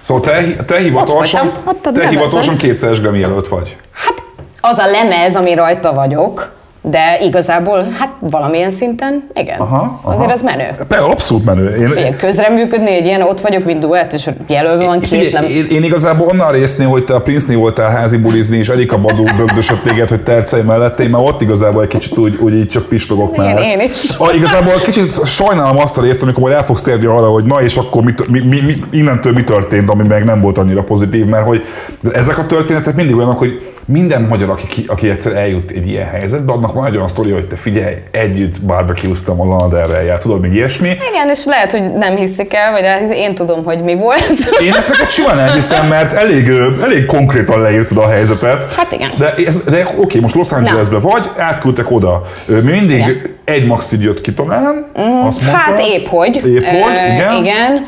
[0.00, 3.76] Szóval te, te hivatalosan, voltam, ott te hivatalosan kétszeres Grammy jelölt vagy.
[3.92, 4.22] Hát
[4.60, 6.52] az a lemez, ami rajta vagyok,
[6.82, 9.60] de igazából hát valamilyen szinten, igen.
[9.60, 10.14] Aha, aha.
[10.14, 10.68] Azért az menő.
[10.88, 11.74] Te abszolút menő.
[11.74, 15.50] Én, Figyelj, közreműködni egy ilyen, ott vagyok, mint duett, és jelölve van két Figyelj, lemez.
[15.50, 19.24] én, én igazából onnan résznél, hogy te a Prince-nél voltál házi bulizni, és Erika Badu
[19.36, 22.86] bögdösött téged, hogy tercelj mellett, én már ott igazából egy kicsit úgy, úgy így csak
[22.88, 23.58] pislogok már.
[23.58, 24.16] én is.
[24.18, 27.62] A, igazából kicsit sajnálom azt a részt, amikor majd el fogsz térni arra, hogy na
[27.62, 31.24] és akkor mi, mi, mi, mi, innentől mi történt, ami meg nem volt annyira pozitív,
[31.24, 31.64] mert hogy
[32.12, 36.08] ezek a történetek mindig olyanok, hogy minden magyar, aki, ki- aki egyszer eljut egy ilyen
[36.08, 40.18] helyzetbe, annak van egy olyan sztori, hogy te figyelj, együtt barbecue-ztam a Lana Del Rey-jel,
[40.18, 40.88] tudod, még ilyesmi.
[40.88, 44.50] Igen, és lehet, hogy nem hiszik el, vagy én tudom, hogy mi volt.
[44.66, 46.48] Én ezt neked simán elhiszem, mert elég,
[46.82, 48.74] elég konkrétan leírtad a helyzetet.
[48.74, 49.10] Hát igen.
[49.18, 52.22] De, ez, de oké, most Los Angelesben vagy, átküldtek oda.
[52.46, 53.22] Mi mindig Igen.
[53.44, 54.86] egy maxid jött ki talán,
[55.26, 55.60] azt mondtad.
[55.60, 56.36] Hát épp hogy.
[56.36, 57.44] Épp hogy, igen.
[57.44, 57.86] igen.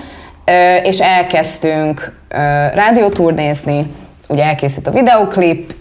[0.83, 2.13] És elkezdtünk
[2.75, 3.87] rádióturnézni,
[4.29, 5.75] ugye elkészült a videoklip,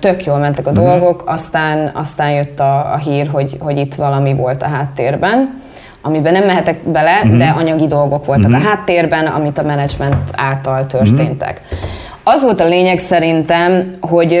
[0.00, 0.78] tök jól mentek Mhm.
[0.78, 5.60] a dolgok, aztán, aztán jött a, a hír, hogy, hogy itt valami volt a háttérben,
[6.02, 7.38] amiben nem mehetek bele, Mhm.
[7.38, 11.60] de anyagi dolgok voltak a háttérben, amit a menedzsment által történtek.
[11.70, 11.78] Mhm.
[12.22, 14.38] Az volt a lényeg szerintem, hogy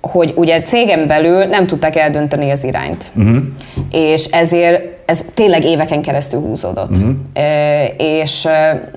[0.00, 3.04] hogy ugye cégen belül nem tudták eldönteni az irányt.
[3.16, 3.36] Uh-huh.
[3.90, 6.90] És ezért ez tényleg éveken keresztül húzódott.
[6.90, 7.10] Uh-huh.
[7.32, 8.48] E, és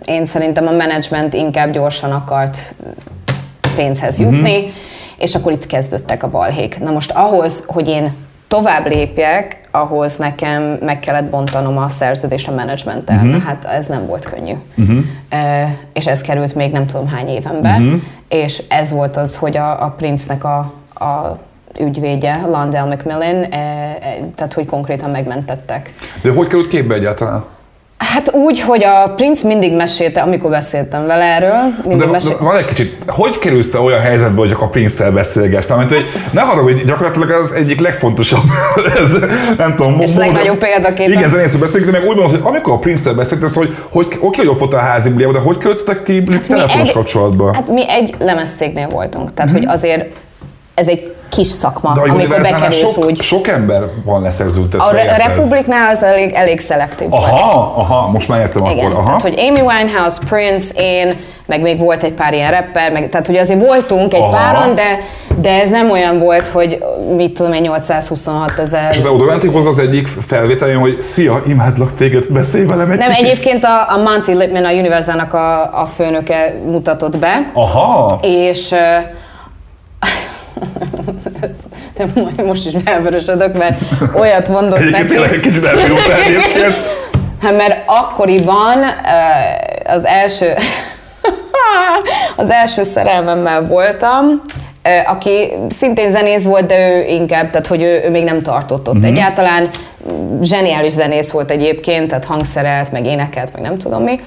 [0.06, 2.76] én szerintem a menedzsment inkább gyorsan akart
[3.82, 4.72] pénzhez jutni, uh-huh.
[5.18, 6.80] és akkor itt kezdődtek a balhék.
[6.80, 8.14] Na most ahhoz, hogy én
[8.48, 13.16] tovább lépjek, ahhoz nekem meg kellett bontanom a szerződést a menedzsmenttel.
[13.16, 13.44] Uh-huh.
[13.44, 14.54] Hát ez nem volt könnyű.
[14.78, 14.98] Uh-huh.
[15.30, 18.02] E, és ez került még nem tudom hány évenbe, uh-huh.
[18.30, 20.58] és ez volt az, hogy a, a Prince-nek a,
[20.94, 21.38] a
[21.80, 23.98] ügyvédje, Landell Macmillan, e, e,
[24.36, 25.94] tehát hogy konkrétan megmentettek.
[26.22, 27.44] De hogy került képbe egyáltalán?
[28.04, 32.44] Hát úgy, hogy a Prince mindig mesélte, amikor beszéltem vele erről, mindig De, de mesélte.
[32.44, 35.66] van egy kicsit, hogy kerülsz te olyan helyzetbe, hogy csak a Prince-tel beszélgess?
[35.68, 38.44] Mert hogy ne haragudj, gyakorlatilag az egyik legfontosabb,
[39.00, 39.16] ez,
[39.58, 41.12] nem tudom, És mód- legnagyobb példaképpen.
[41.12, 44.38] Igen, zenészről beszélünk, de meg úgy mondod, hogy amikor a Prince-tel beszéltesz, hogy, hogy oké,
[44.38, 47.54] hogy ott volt a házi buliában, de hogy kerültetek ti hát telefonos egy- kapcsolatba?
[47.54, 50.06] Hát mi egy lemezcégnél voltunk, tehát hogy azért
[50.74, 53.22] ez egy kis szakma, de amikor bekerülsz sok, úgy.
[53.22, 54.86] sok ember van leszerződtetve.
[54.86, 55.28] A, Re- a?
[55.28, 57.24] Republiknál az elég, elég szelektív volt.
[57.24, 58.94] Aha, aha, most már értem Igen, akkor.
[58.94, 59.06] Aha.
[59.06, 63.28] tehát hogy Amy Winehouse, Prince, én, meg még volt egy pár ilyen rapper, meg, tehát
[63.28, 64.32] hogy azért voltunk egy Aha.
[64.32, 65.00] páron, de,
[65.42, 66.84] de ez nem olyan volt, hogy
[67.16, 68.92] mit tudom én, 826 ezer.
[68.92, 72.98] És te oda mentél hozzá az egyik felvételén, hogy szia, imádlak téged, beszélj velem egy
[72.98, 73.28] Nem, kicsit.
[73.28, 78.76] egyébként a, a Monty Lipman, a Universalnak a, a főnöke mutatott be, Aha, és
[82.16, 83.82] majd most is elvörösödök, mert
[84.14, 85.14] olyat mondott egyébként neki.
[85.14, 86.74] tényleg egy kicsit elfogult egyébként.
[87.42, 88.78] Hát mert akkoriban
[89.86, 90.54] az első,
[92.36, 94.42] az első szerelmemmel voltam,
[95.06, 98.96] aki szintén zenész volt, de ő inkább, tehát hogy ő, ő még nem tartott ott
[98.96, 99.12] uh-huh.
[99.12, 99.70] egyáltalán.
[100.42, 104.20] Zseniális zenész volt egyébként, tehát hangszerelt, meg énekelt, meg nem tudom mi.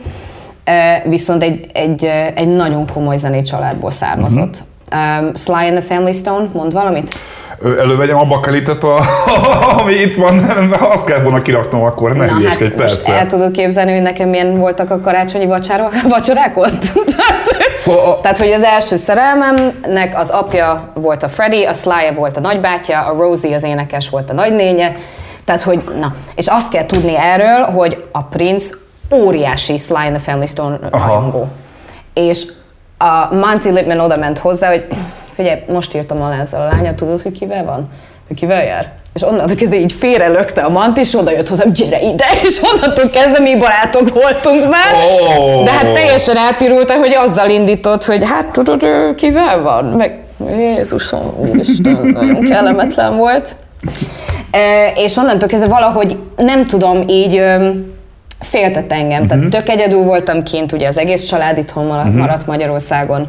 [1.04, 2.04] viszont egy, egy,
[2.34, 4.50] egy nagyon komoly zenét családból származott.
[4.50, 4.71] Uh-huh.
[4.92, 7.14] Um, Sly and the Family Stone, mond valamit?
[7.64, 8.98] elővegyem a bakelitet, a,
[9.80, 10.38] ami itt van,
[10.80, 13.12] azt kell volna kiraknom akkor, ne Na, hát persze.
[13.12, 16.80] el tudod képzelni, hogy nekem milyen voltak a karácsonyi vacsárok, vacsorák ott?
[17.16, 22.36] tehát, szóval, tehát, hogy az első szerelmemnek az apja volt a Freddy, a Sly volt
[22.36, 24.96] a nagybátyja, a Rosie az énekes volt a nagynénye,
[25.44, 28.74] tehát, hogy na, és azt kell tudni erről, hogy a Prince
[29.14, 31.48] óriási Sly and the Family Stone rajongó.
[32.14, 32.46] És
[33.02, 34.86] a Monty Lipman oda ment hozzá, hogy
[35.32, 37.88] figyelj, most írtam alá ezzel a lányat, tudod, hogy kivel van?
[38.26, 38.92] Hogy kivel jár?
[39.14, 42.60] És onnantól kezdve így félre lökte a mant, és oda jött hozzám, gyere ide, és
[42.72, 44.94] onnantól kezdve mi barátok voltunk már.
[44.94, 45.64] Oh.
[45.64, 48.84] De hát teljesen elpirult, hogy azzal indított, hogy hát tudod,
[49.14, 49.84] kivel van?
[49.84, 53.56] Meg Jézusom, úristen, nagyon kellemetlen volt.
[54.50, 57.42] E, és onnantól kezdve valahogy nem tudom, így
[58.42, 59.22] féltett engem.
[59.22, 59.28] Uh-huh.
[59.28, 62.46] Tehát tök egyedül voltam kint, ugye az egész család itthon maradt, uh-huh.
[62.46, 63.28] Magyarországon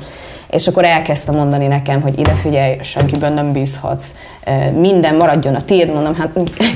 [0.53, 4.13] és akkor elkezdte mondani nekem, hogy ide figyelj, senkiben nem bízhatsz,
[4.79, 6.29] minden maradjon a tiéd, mondom, hát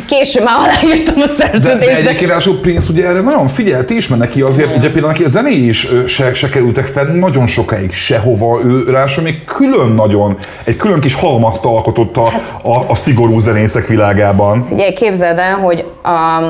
[0.08, 1.92] később már aláírtam a szerződést.
[1.92, 5.12] De, de egyébként Rásó Prince ugye erre nagyon figyelt is, mert neki azért, ugye például
[5.12, 9.90] neki a zenéi is se, se kerültek fel nagyon sokáig sehova, ő Rásó még külön
[9.90, 14.62] nagyon, egy külön kis halmazt alkotott a, hát, a, a szigorú zenészek világában.
[14.62, 16.42] Figyelj, képzeld el, hogy a,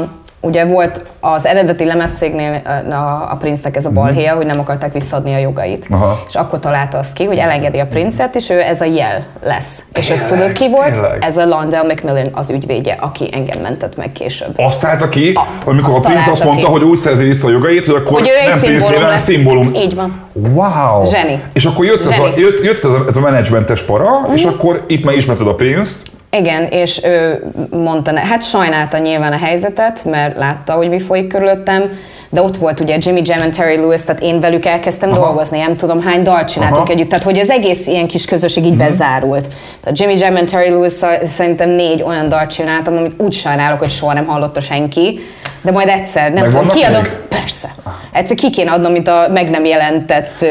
[0.42, 3.98] ugye volt az eredeti lemezszégnél a, a Prince-nek ez a mhm.
[3.98, 5.88] balhéja, hogy nem akarták visszaadni a jogait.
[5.90, 6.24] Aha.
[6.28, 9.84] És akkor találta azt ki, hogy elengedi a Prince-et, és ő ez a jel lesz.
[9.92, 10.92] Tényleg, és ezt tudod ki volt?
[10.92, 11.18] Tényleg.
[11.22, 14.54] Ez a Landell McMillan az ügyvédje, aki engem mentett meg később.
[14.56, 16.72] Azt találta ki, a, amikor a Prince azt mondta, ki.
[16.72, 19.24] hogy úgy szerzi vissza a jogait, hogy akkor hogy ő nem Prince lesz.
[19.24, 19.74] szimbólum.
[19.76, 20.26] Így van.
[20.34, 21.06] Wow!
[21.06, 21.44] Zseni.
[21.54, 22.16] És akkor jött, Zseni.
[22.16, 24.34] Ez, a, jött, jött ez a, ez a menedzsmentes para, mm-hmm.
[24.34, 24.54] és mhm.
[24.54, 30.06] akkor itt már ismerted a Prince-t, igen, és ő mondta, hát sajnálta nyilván a helyzetet,
[30.06, 31.92] mert látta, hogy mi folyik körülöttem,
[32.30, 35.20] de ott volt ugye Jimmy Jam and Terry Lewis, tehát én velük elkezdtem Aha.
[35.20, 36.94] dolgozni, nem tudom hány dalt csináltunk Aha.
[36.94, 38.88] együtt, tehát hogy az egész ilyen kis közösség így mm-hmm.
[38.88, 39.48] bezárult.
[39.82, 43.90] Tehát Jimmy Jam and Terry Lewis szerintem négy olyan dalt csináltam, amit úgy sajnálok, hogy
[43.90, 45.20] soha nem hallotta senki,
[45.68, 47.12] de majd egyszer, nem meg tudom, kiadom, még?
[47.30, 47.76] persze.
[48.12, 50.46] Egyszer ki kéne adnom, mint a meg nem jelentett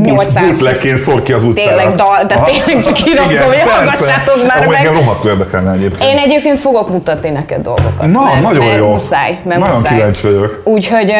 [0.00, 0.46] 800...
[0.46, 1.68] Bootlegként szól ki az utcára.
[1.68, 4.76] Tényleg dal, de tényleg csak kirakom, hogy hallgassátok már meg.
[4.76, 6.10] Engem rohadtul érdekelne egyébként.
[6.10, 8.06] Én egyébként fogok mutatni neked dolgokat.
[8.06, 8.88] Na, mert, nagyon mert jó.
[8.88, 9.96] Muszáj, mert nagyon muszáj.
[9.96, 10.62] kíváncsi vagyok.
[10.64, 11.14] Úgyhogy,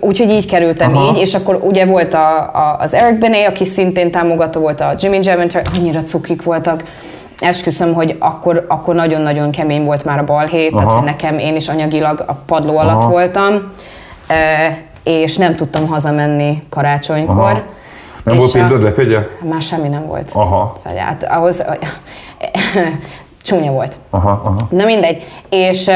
[0.00, 1.10] úgyhogy így kerültem Aha.
[1.10, 4.94] így, és akkor ugye volt a, a, az Eric Bené, aki szintén támogató volt a
[4.98, 6.82] Jimmy Jam, annyira cukik voltak
[7.38, 10.78] esküszöm, hogy akkor, akkor nagyon-nagyon kemény volt már a balhét, Aha.
[10.80, 13.10] tehát hogy nekem én is anyagilag a padló alatt Aha.
[13.10, 13.72] voltam,
[15.02, 17.36] és nem tudtam hazamenni karácsonykor.
[17.36, 17.62] Aha.
[18.24, 19.18] Nem volt pénzed lepegye?
[19.42, 20.30] Már semmi nem volt.
[20.34, 20.72] Aha.
[20.82, 21.64] Tehát ahhoz
[23.46, 23.94] csúnya volt.
[24.10, 24.56] Aha, aha.
[24.70, 25.24] Na mindegy.
[25.48, 25.90] És,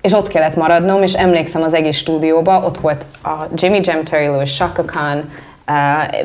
[0.00, 4.26] és ott kellett maradnom, és emlékszem az egész stúdióba, ott volt a Jimmy Jam, Terry
[4.26, 5.28] Lewis, Shaka Khan,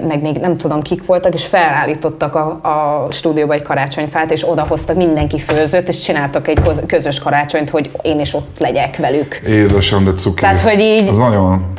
[0.07, 4.95] meg még nem tudom kik voltak, és felállítottak a, a stúdióba egy karácsonyfát, és odahoztak,
[4.95, 9.41] mindenki főzött, és csináltak egy közös karácsonyt, hogy én is ott legyek velük.
[9.47, 10.41] Édesem, de cuki.
[10.41, 11.07] Tehát, hogy így...
[11.07, 11.73] Az nagyon...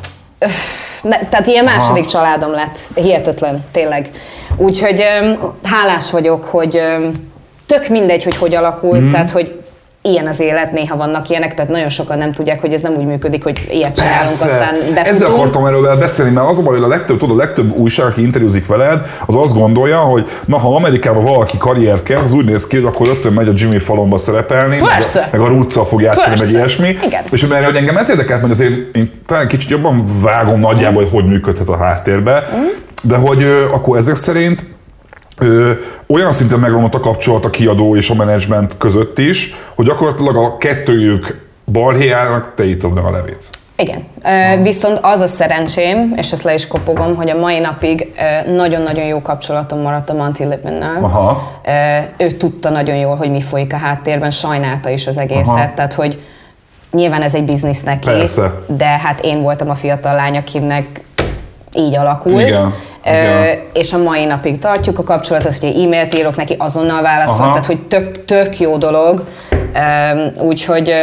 [1.03, 2.11] Ne, tehát ilyen második Aha.
[2.11, 2.79] családom lett.
[2.95, 4.11] Hihetetlen, tényleg.
[4.57, 5.05] Úgyhogy
[5.63, 6.83] hálás vagyok, hogy
[7.67, 9.11] tök mindegy, hogy hogy alakult, mm.
[9.11, 9.61] tehát hogy
[10.07, 13.07] ilyen az élet, néha vannak ilyenek, tehát nagyon sokan nem tudják, hogy ez nem úgy
[13.07, 14.45] működik, hogy ilyet csinálunk, Persze.
[14.45, 15.07] aztán befutunk.
[15.07, 18.07] Ezzel akartam erről beszélni, mert az a baj, hogy a legtöbb, tudod, a legtöbb újság,
[18.07, 22.45] aki interjúzik veled, az azt gondolja, hogy na, ha Amerikában valaki karriert kezd, az úgy
[22.45, 25.29] néz ki, hogy akkor rögtön megy a Jimmy falomba szerepelni, Persze.
[25.33, 26.99] meg a, meg a Rúccal fog játszani, meg ilyesmi.
[27.05, 27.23] Igen.
[27.31, 31.13] És mert hogy engem ez érdekelt, mert azért én talán kicsit jobban vágom nagyjából, hogy
[31.13, 32.65] hogy működhet a háttérbe, mm.
[33.03, 34.65] de hogy akkor ezek szerint
[35.39, 35.73] ö,
[36.07, 40.57] olyan szinten megromlott a kapcsolat a kiadó és a menedzsment között is, hogy gyakorlatilag a
[40.57, 43.49] kettőjük balhéjának te ítod meg a levét.
[43.77, 44.05] Igen.
[44.63, 48.13] Viszont az a szerencsém, és ezt le is kopogom, hogy a mai napig
[48.47, 51.05] nagyon-nagyon jó kapcsolatom maradt a Monty Lipmannel.
[51.05, 51.61] Aha.
[52.17, 55.73] Ő tudta nagyon jól, hogy mi folyik a háttérben, sajnálta is az egészet, Aha.
[55.75, 56.23] tehát hogy
[56.93, 58.53] nyilván ez egy biznisz neki, Persze.
[58.67, 61.03] de hát én voltam a fiatal lány, akinek
[61.77, 62.49] így alakult.
[62.49, 62.75] Igen.
[63.05, 63.59] Igen.
[63.73, 67.51] és a mai napig tartjuk a kapcsolatot, hogy e-mailt írok neki, azonnal válaszol, Aha.
[67.51, 69.25] tehát hogy tök, tök jó dolog.
[70.39, 70.95] Úgyhogy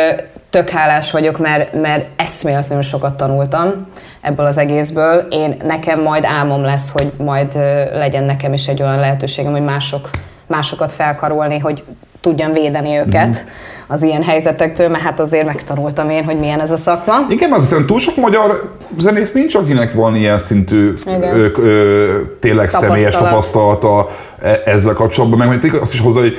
[0.49, 3.87] tök hálás vagyok, mert, mert eszméletlenül sokat tanultam
[4.21, 5.27] ebből az egészből.
[5.29, 7.53] Én nekem majd álmom lesz, hogy majd
[7.93, 10.09] legyen nekem is egy olyan lehetőségem, hogy mások,
[10.47, 11.83] másokat felkarolni, hogy
[12.21, 13.27] tudjam védeni őket.
[13.27, 13.49] Mm
[13.93, 17.13] az ilyen helyzetektől, mert hát azért megtanultam én, hogy milyen ez a szakma.
[17.29, 22.69] Igen, az hiszem túl sok magyar zenész nincs, akinek van ilyen szintű ö, ö, tényleg
[22.69, 22.97] Tapasztalat.
[22.97, 24.09] személyes tapasztalata
[24.41, 26.37] e, ezzel kapcsolatban, meg azt is hozzá, hogy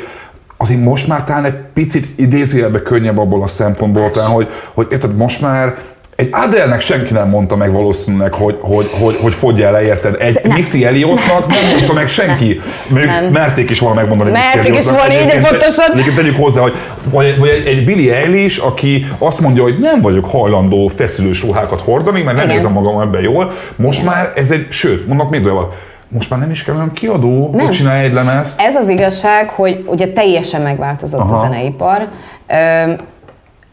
[0.57, 5.17] azért most már talán egy picit idézőjelben könnyebb abból a szempontból, talán, hogy, hogy érted,
[5.17, 5.75] most már
[6.17, 10.17] egy Adele-nek senki nem mondta meg valószínűleg, hogy, hogy, hogy, hogy fogyj el, érted?
[10.19, 10.57] Egy Nem.
[10.57, 12.61] Missy Elliottnak nem mondta meg senki.
[12.89, 13.25] Még Nem.
[13.25, 15.93] merték is volna megmondani Merték is volna, így pontosan.
[15.93, 16.75] Egyébként tegyük hozzá, hogy
[17.11, 21.81] vagy, vagy egy, egy Billie Eilish, aki azt mondja, hogy nem vagyok hajlandó feszülős ruhákat
[21.81, 22.57] hordani, mert nem Igen.
[22.57, 23.53] érzem magam ebben jól.
[23.77, 25.75] Most már ez egy, sőt, mondok még dolgot,
[26.09, 27.65] most már nem is kell olyan kiadó, Nem.
[27.65, 28.61] hogy csinálj egy lemezt.
[28.61, 31.37] Ez az igazság, hogy ugye teljesen megváltozott Aha.
[31.37, 32.09] A zeneipar.
[32.47, 32.99] Öm,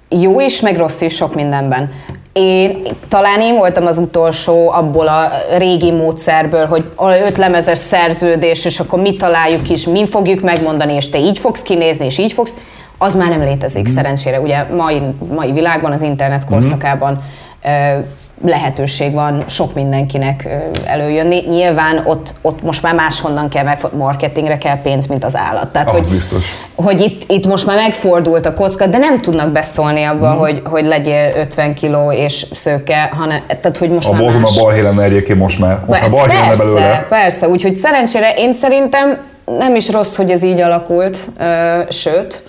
[0.09, 1.91] jó is, meg rossz is sok mindenben.
[2.33, 6.91] Én talán én voltam az utolsó abból a régi módszerből, hogy
[7.25, 11.61] öt lemezes szerződés, és akkor mi találjuk is, mi fogjuk megmondani, és te így fogsz
[11.61, 12.55] kinézni, és így fogsz.
[12.97, 13.93] Az már nem létezik, mm.
[13.93, 14.39] szerencsére.
[14.39, 15.01] Ugye mai,
[15.35, 17.23] mai világban, az internet korszakában
[17.63, 17.99] ö,
[18.45, 20.47] lehetőség van sok mindenkinek
[20.85, 21.43] előjönni.
[21.47, 25.67] Nyilván ott, ott most már máshonnan kell, meg marketingre kell pénz, mint az állat.
[25.67, 26.45] Tehát, Az hogy, biztos.
[26.75, 30.39] hogy itt, itt most már megfordult a kocka, de nem tudnak beszólni abba, Mhm.
[30.39, 34.57] hogy, hogy legyél 50 kiló és szőke, hanem, tehát hogy most A már más.
[34.57, 35.79] a balhé lenne egyébként most már.
[35.87, 37.05] Most már balhé lenne persze, belőle.
[37.09, 39.17] persze, úgyhogy szerencsére én szerintem
[39.57, 42.43] nem is rossz, hogy ez így alakult, ö, sőt,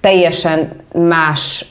[0.00, 1.64] teljesen más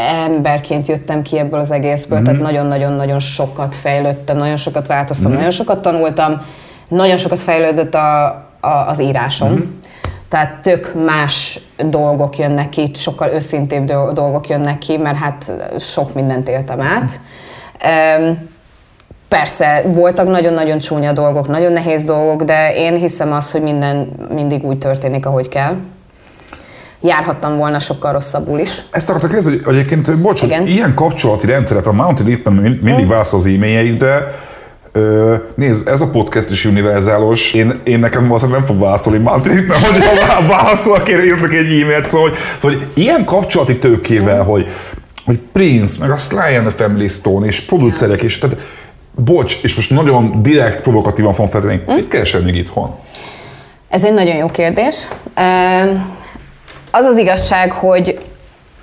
[0.00, 2.26] emberként jöttem ki ebből az egészből, Mhm.
[2.26, 5.34] tehát nagyon-nagyon-nagyon sokat fejlődtem, nagyon sokat változtam, Mhm.
[5.36, 6.42] nagyon sokat tanultam,
[6.88, 8.24] nagyon sokat fejlődött a,
[8.60, 9.50] a, az írásom.
[9.52, 9.60] Mhm.
[10.28, 16.14] Tehát tök más dolgok jönnek ki, sokkal őszintébb do- dolgok jönnek ki, mert hát sok
[16.14, 17.20] mindent éltem át.
[19.28, 24.64] Persze, voltak nagyon-nagyon csúnya dolgok, nagyon nehéz dolgok, de én hiszem azt, hogy minden mindig
[24.64, 25.74] úgy történik, ahogy kell.
[27.00, 28.82] Járhattam volna sokkal rosszabbul is.
[28.90, 30.66] Ezt akartak kérdezni, hogy egyébként, bocs, Igen.
[30.66, 34.24] Ilyen kapcsolati rendszeret a Mountain mind- mindig válasz az e-mailjeidre,
[34.92, 37.52] Ö, nézd, ez a podcast is univerzálos.
[37.52, 41.80] Én, én nekem valószínűleg nem fog válaszolni Mountain Leap-ben, hogy ha válaszolok, én írnak egy
[41.80, 44.68] e-mailt, szóval, hogy, szóval, hogy ilyen kapcsolati tőkével, hogy,
[45.24, 48.56] hogy Prince, meg a Sly and the Family Stone, és producerek, és tehát,
[49.14, 51.92] bocs, és most nagyon direkt, provokatívan fogom feltenni, Hm?
[51.92, 52.94] mit keresel még itthon?
[53.88, 55.08] Ez egy nagyon jó kérdés.
[55.36, 56.06] Öm,
[56.98, 58.18] Az az igazság, hogy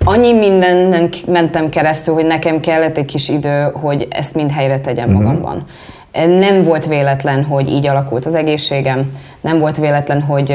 [0.04, 5.10] annyi mindennek mentem keresztül, hogy nekem kellett egy kis idő, hogy ezt mind helyre tegyem
[5.10, 5.64] magamban.
[6.12, 10.54] Nem volt véletlen, hogy így alakult az egészségem, nem volt véletlen, hogy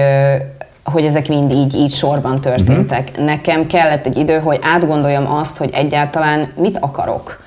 [0.84, 3.18] hogy ezek mind így, így sorban történtek.
[3.18, 7.42] Nekem kellett egy idő, hogy átgondoljam azt, hogy egyáltalán mit akarok.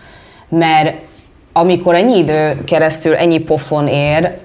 [0.48, 0.96] Mert
[1.52, 4.38] amikor ennyi idő keresztül ennyi pofon ér,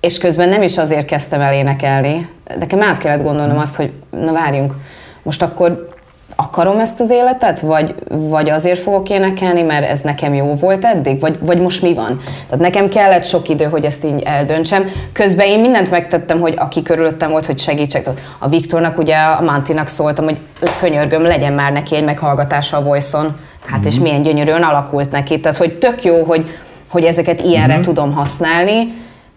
[0.00, 2.28] és közben nem is azért kezdtem el énekelni,
[2.58, 4.74] nekem át kellett gondolnom azt, hogy na várjunk,
[5.22, 5.88] most akkor
[6.36, 11.20] akarom ezt az életet, vagy, vagy azért fogok énekelni, mert ez nekem jó volt eddig,
[11.20, 12.20] vagy, vagy most mi van?
[12.48, 14.90] Tehát nekem kellett sok idő, hogy ezt így eldöntsem.
[15.12, 18.08] Közben én mindent megtettem, hogy aki körülöttem volt, hogy segítsek.
[18.38, 20.38] A Viktornak, ugye a Mantinak szóltam, hogy
[20.80, 23.36] könyörgöm, legyen már neki egy meghallgatása a Voice-on.
[23.66, 25.40] Hát és milyen gyönyörűen alakult neki.
[25.40, 26.48] Tehát, hogy tök jó, hogy,
[26.90, 28.92] hogy ezeket ilyenre tudom használni,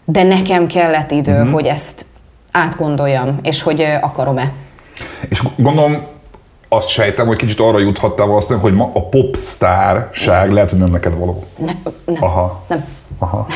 [0.06, 2.06] de nekem kellett idő, hogy ezt
[2.52, 4.52] átgondoljam, és hogy akarom-e.
[5.30, 6.06] És gondolom,
[6.70, 11.18] azt sejtem, hogy kicsit arra juthattál valószínűleg, hogy ma a popstárság lehet, hogy nem neked
[11.18, 11.44] való.
[11.58, 11.72] Ne,
[12.06, 12.64] nem, Aha.
[12.68, 12.86] nem.
[13.18, 13.48] Aha.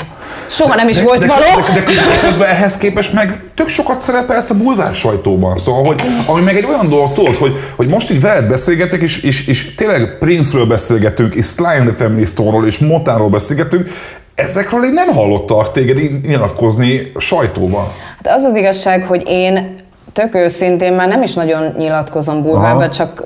[0.49, 1.61] Soha nem is volt de, való.
[1.73, 5.57] De, de, de, közben ehhez képest meg tök sokat szerepelsz a bulvár sajtóban.
[5.57, 9.17] Szóval, hogy, ami meg egy olyan dolog, tudod, hogy, hogy most így veled beszélgetek, és,
[9.17, 13.89] és, és tényleg Prince-ről beszélgetünk, és Sly and the Family Stone-ról, és Motáról beszélgetünk,
[14.37, 17.87] ezekről én nem hallottak téged nyilatkozni sajtóban.
[18.23, 19.75] Hát az az igazság, hogy én
[20.13, 23.23] tök őszintén már nem is nagyon nyilatkozom bulvárba, csak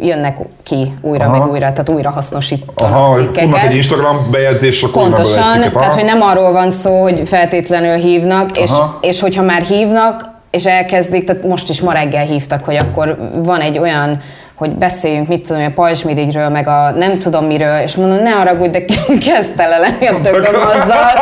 [0.00, 1.38] jönnek ki újra, Aha.
[1.38, 3.64] meg újra, tehát újra hasznosítanak Aha, cikkeket.
[3.64, 5.72] egy Instagram bejegyzés, akkor Pontosan, cikket.
[5.72, 8.98] tehát hogy nem arról van szó, hogy feltétlenül hívnak, és, Aha.
[9.00, 13.60] és hogyha már hívnak, és elkezdik, tehát most is ma reggel hívtak, hogy akkor van
[13.60, 14.20] egy olyan,
[14.60, 18.70] hogy beszéljünk, mit tudom, a pajzsmirigyről, meg a nem tudom miről, és mondom, ne haragudj,
[18.70, 18.84] de
[19.26, 21.12] kezd tele lenni a tököm azzal.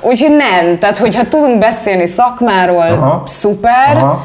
[0.00, 3.22] Úgyhogy nem, tehát hogyha tudunk beszélni szakmáról, Aha.
[3.26, 4.24] szuper, Aha.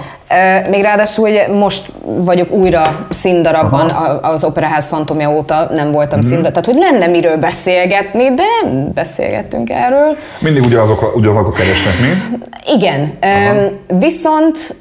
[0.69, 6.27] Még ráadásul ugye most vagyok újra színdarabban a- az Operaház fantomja óta, nem voltam Mhm.
[6.27, 10.17] színdarab, tehát hogy lenne miről beszélgetni, de nem beszélgettünk erről.
[10.39, 12.07] Mindig ugyanazok, ugyanazok keresnek, mi?
[12.73, 13.65] Igen, ö,
[13.97, 14.75] viszont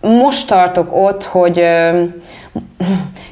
[0.00, 1.64] most tartok ott, hogy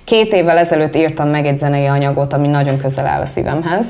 [0.04, 3.86] két évvel ezelőtt írtam meg egy zenei anyagot, ami nagyon közel áll a szívemhez.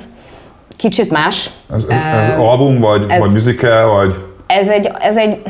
[0.77, 1.51] Kicsit más.
[1.75, 4.15] Ez, ez, ez Ö, album, vagy, ez- vagy musical, vagy...
[4.47, 5.43] ez egy, ez egy,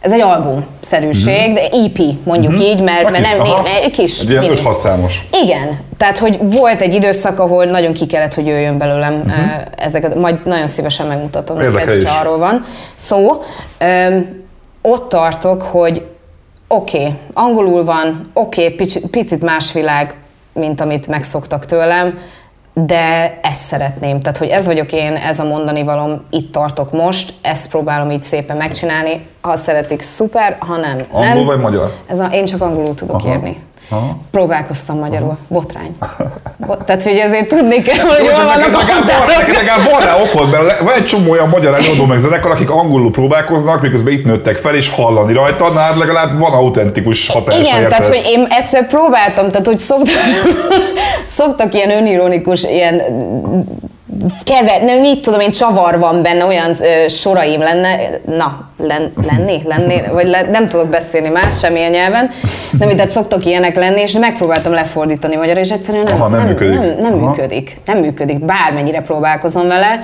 [0.00, 3.68] ez egy albumszerűség, de EP mondjuk így, mert, mert nem, aha.
[3.82, 4.20] egy kis.
[4.20, 4.56] Egy ilyen mini.
[4.64, 5.28] 5-6 számos.
[5.42, 9.62] Igen, tehát hogy volt egy időszak, ahol nagyon ki kellett, hogy jöjjön belőlem uh-huh.
[9.76, 12.20] ezeket, majd nagyon szívesen megmutatom neked, Érdekel hogyha is.
[12.20, 13.42] arról van szó.
[13.78, 14.38] Öm,
[14.82, 16.06] ott tartok, hogy
[16.68, 20.14] oké, okay, angolul van, oké, okay, picit, picit más világ,
[20.52, 22.18] mint amit megszoktak tőlem,
[22.74, 24.20] de ezt szeretném.
[24.20, 28.22] Tehát, hogy ez vagyok én, ez a mondani valom, itt tartok most, ezt próbálom így
[28.22, 29.26] szépen megcsinálni.
[29.40, 31.44] Ha szeretik, szuper, ha nem, Angol nem.
[31.44, 31.92] vagy magyar?
[32.06, 33.28] Ez a, én csak angolul tudok Aha.
[33.28, 33.62] írni.
[33.92, 34.16] Aha.
[34.30, 35.36] Próbálkoztam magyarul.
[35.48, 35.96] Botrány.
[36.66, 39.56] Bot, tehát, hogy ezért tudni kell, hogy Jó, hol vannak a határok.
[39.56, 43.10] legalább van rá okod, mert van egy csomó olyan magyar előadó meg zenekar, akik angolul
[43.10, 47.58] próbálkoznak, miközben itt nőttek fel, és hallani rajta, na hát legalább van autentikus hatása.
[47.58, 47.88] Igen, érted?
[47.88, 50.14] tehát hogy én egyszer próbáltam, tehát hogy szoktak,
[51.24, 53.02] szoktak ilyen önironikus, ilyen
[54.44, 59.62] kever, nem, mit tudom én, csavar van benne, olyan ö, soraim lenne, na, len, lenni,
[59.64, 62.30] lenni, vagy le, nem tudok beszélni más, semmilyen nyelven,
[62.78, 66.78] nem, tehát szoktak ilyenek lenni, és megpróbáltam lefordítani magyarra, és egyszerűen nem, Aha, nem működik.
[66.78, 67.28] Nem, nem Aha.
[67.28, 70.00] működik, nem működik, bármennyire próbálkozom vele,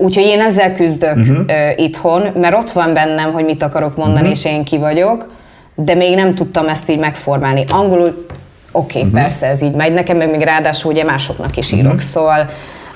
[0.00, 1.38] Úgyhogy én ezzel küzdök uh-huh.
[1.46, 4.36] ö, itthon, mert ott van bennem, hogy mit akarok mondani, uh-huh.
[4.36, 5.26] és én ki vagyok,
[5.74, 7.64] de még nem tudtam ezt így megformálni.
[7.70, 8.26] Angolul, oké,
[8.72, 9.10] okay, Mhm.
[9.10, 9.20] uh-huh.
[9.22, 12.00] persze ez így megy nekem, meg még ráadásul ugye másoknak is írok, uh-huh.
[12.00, 12.46] szóval...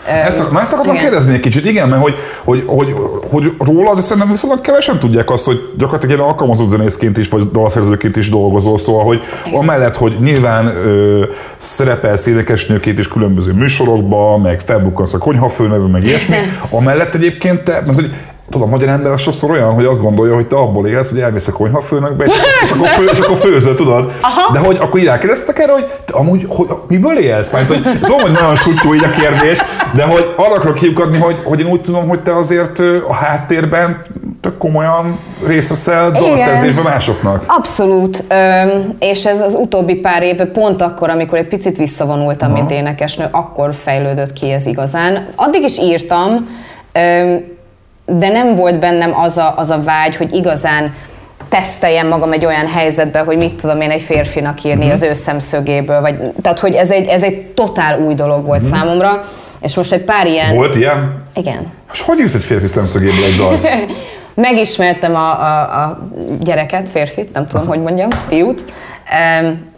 [0.07, 1.07] Ezt, na ezt akartam igen.
[1.07, 2.95] kérdezni egy kicsit, igen, mert hogy, hogy, hogy,
[3.31, 8.17] hogy rólad szerintem viszonylag kevesen tudják azt, hogy gyakorlatilag egy alkalmazott zenészként is, vagy dalszerzőként
[8.17, 9.23] is dolgozol, szóval, hogy
[9.53, 11.25] amellett, hogy nyilván ö,
[11.57, 16.37] szerepelsz énekesnőként is különböző műsorokban, meg felbukkansz a konyhafőnökben, meg ilyesmi,
[16.71, 18.15] amellett egyébként te, mert hogy
[18.49, 21.21] Tudom, a magyar ember az sokszor olyan, hogy azt gondolja, hogy te abból élsz, hogy
[21.21, 22.33] elmész a konyhafőnökbe, és,
[22.63, 24.13] és, akkor, fő, és akkor főzöl, tudod?
[24.21, 24.53] Aha.
[24.53, 27.53] De hogy akkor így rákérdeztek erre, hogy te amúgy hogy, miből élsz?
[27.53, 29.59] Mert hogy tudom, hogy nagyon sutyó így a kérdés,
[29.95, 32.79] de hogy arra akarok kiukadni, hogy, hogy én úgy tudom, hogy te azért
[33.09, 34.05] a háttérben
[34.41, 37.45] tök komolyan részt veszel dalszerzésben másoknak.
[37.47, 42.59] Abszolút, Öm, és ez az utóbbi pár év, pont akkor, amikor egy picit visszavonultam, Aha.
[42.59, 45.27] mint énekesnő, akkor fejlődött ki ez igazán.
[45.37, 46.49] Addig is írtam,
[46.93, 47.45] öm,
[48.07, 50.95] de nem volt bennem az a, az a vágy, hogy igazán
[51.49, 54.93] teszteljem magam egy olyan helyzetbe, hogy mit tudom én egy férfinak írni Mhm.
[54.93, 59.23] az ő szemszögéből, vagy, tehát hogy ez egy, ez egy totál új dolog volt számomra,
[59.61, 60.55] és most egy pár ilyen...
[60.55, 61.23] Volt ilyen?
[61.35, 61.67] Igen.
[61.93, 63.69] És hogy írsz egy férfi szemszögéből egy dalt?
[64.35, 65.99] Megismertem a, a, a
[66.41, 68.65] gyereket, férfit, nem tudom, hogy mondjam, fiút.
[69.41, 69.71] Um,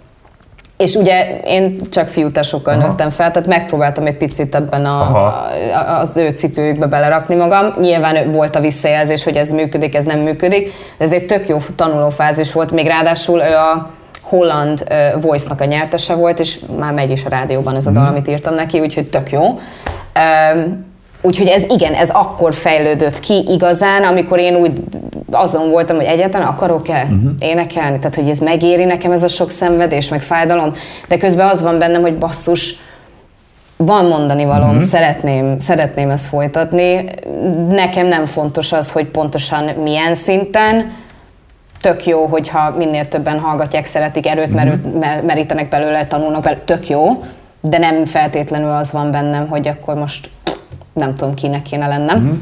[0.76, 2.86] és ugye én csak fiútesokkal Aha.
[2.86, 5.48] nőttem fel, tehát megpróbáltam egy picit ebben a, Aha.
[5.72, 7.74] a, az ő cipőjükbe belerakni magam.
[7.80, 11.58] Nyilván volt a visszajelzés, hogy ez működik, ez nem működik, de ez egy tök jó
[11.76, 13.90] tanulófázis volt, még ráadásul ő a
[14.22, 18.06] holland uh, Voice-nak a nyertese volt, és már megy is a rádióban ez a dal,
[18.06, 19.42] amit írtam neki, úgyhogy tök jó.
[19.44, 20.92] Um,
[21.26, 24.82] Úgyhogy ez igen, ez akkor fejlődött ki igazán, amikor én úgy
[25.30, 27.30] azon voltam, hogy egyáltalán akarok-e uh-huh.
[27.38, 30.72] énekelni, tehát hogy ez megéri nekem ez a sok szenvedés, meg fájdalom,
[31.08, 32.74] de közben az van bennem, hogy basszus,
[33.76, 34.82] van mondani valóm, uh-huh.
[34.82, 37.04] szeretném, szeretném ezt folytatni.
[37.68, 40.92] Nekem nem fontos az, hogy pontosan milyen szinten,
[41.80, 47.24] tök jó, hogyha minél többen hallgatják, szeretik, erőt mer- merítenek belőle, tanulnak belőle, tök jó,
[47.60, 50.30] de nem feltétlenül az van bennem, hogy akkor most
[50.94, 52.16] nem tudom, kinek kéne lennem.
[52.16, 52.38] Uh-huh.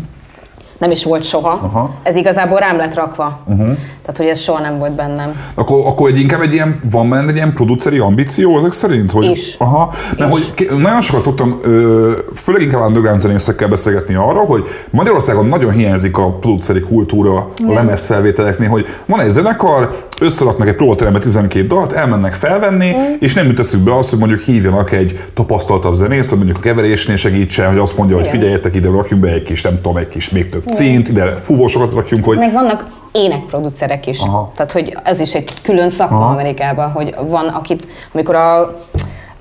[0.78, 1.48] Nem is volt soha.
[1.50, 1.94] Aha.
[2.02, 3.40] Ez igazából rám lett rakva.
[3.46, 3.66] Uh-huh.
[4.02, 5.40] Tehát, hogy ez soha nem volt bennem.
[5.54, 9.10] Akkor, akkor egy inkább egy ilyen, van benne egy ilyen produceri ambíció ezek szerint?
[9.10, 9.54] Hogy, Is.
[9.58, 10.52] Aha, mert Is.
[10.56, 11.60] hogy nagyon sokat szoktam,
[12.34, 18.68] főleg inkább underground zenészekkel beszélgetni arról, hogy Magyarországon nagyon hiányzik a produceri kultúra a lemezfelvételeknél,
[18.68, 23.14] hogy van egy zenekar, összeraknak egy próbaterembe 12 dalt, elmennek felvenni, Mm.
[23.18, 27.16] és nem jut eszükbe az, hogy mondjuk hívjanak egy tapasztaltabb zenész, hogy mondjuk a keverésnél
[27.16, 28.38] segítsen, hogy azt mondja, hogy Igen.
[28.38, 31.92] figyeljetek ide, rakjunk be egy kis, nem tudom, egy kis még több cínt, ide fúvósokat
[31.92, 34.20] rakjunk, hogy Meg vannak énekproducerek is.
[34.20, 34.52] Aha.
[34.56, 36.32] Tehát, hogy ez is egy külön szakma Aha.
[36.32, 38.80] Amerikában, hogy van, akit, amikor a,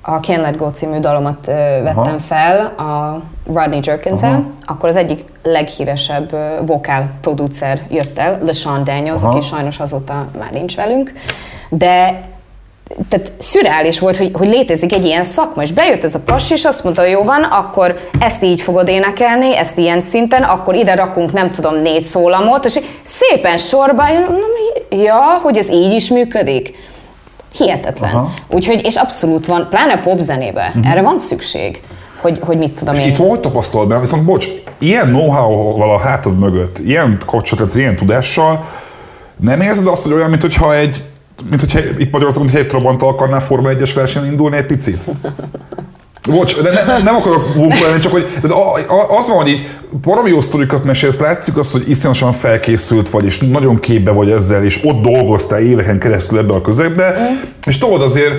[0.01, 1.51] a Can't Let Go című dalomat ö,
[1.83, 2.19] vettem Aha.
[2.19, 3.21] fel a
[3.53, 4.21] Rodney jerkins
[4.65, 9.31] akkor az egyik leghíresebb ö, vokál producer jött el, LeSean Daniels, Aha.
[9.31, 11.11] aki sajnos azóta már nincs velünk,
[11.69, 12.29] de
[13.09, 16.65] tehát szürreális volt, hogy, hogy létezik egy ilyen szakma, és bejött ez a passi, és
[16.65, 20.95] azt mondta, hogy jó van, akkor ezt így fogod énekelni, ezt ilyen szinten, akkor ide
[20.95, 24.49] rakunk, nem tudom, négy szólamot, és szépen sorba, én mondom,
[24.89, 26.75] ja, hogy ez így is működik.
[27.53, 28.13] Hihetetlen.
[28.13, 28.33] Aha.
[28.47, 30.91] Úgyhogy, és abszolút van, pláne popzenébe, uh-huh.
[30.91, 31.81] erre van szükség,
[32.21, 33.07] hogy, hogy mit tudom én.
[33.07, 33.99] Itt hogy tapasztalod be?
[33.99, 34.47] Viszont bocs,
[34.79, 38.63] ilyen know-how-val a hátad mögött, ilyen kapcsolat, ilyen tudással,
[39.39, 41.03] nem érzed azt, hogy olyan, mint hogyha egy
[41.49, 45.11] mint hogyha itt Magyarországon, hogyha egy Trabant akarnál Forma 1-es versenyen indulni egy picit?
[46.29, 48.53] Bocs, de ne, ne, nem akarok bunkolni, csak hogy de
[49.17, 49.69] az van, hogy így
[50.03, 54.63] valami jó sztorikat mesélsz, látszik azt, hogy iszonyatosan felkészült vagy, és nagyon képbe vagy ezzel,
[54.63, 57.15] és ott dolgoztál éveken keresztül ebbe a közegbe,
[57.65, 58.33] és tudod azért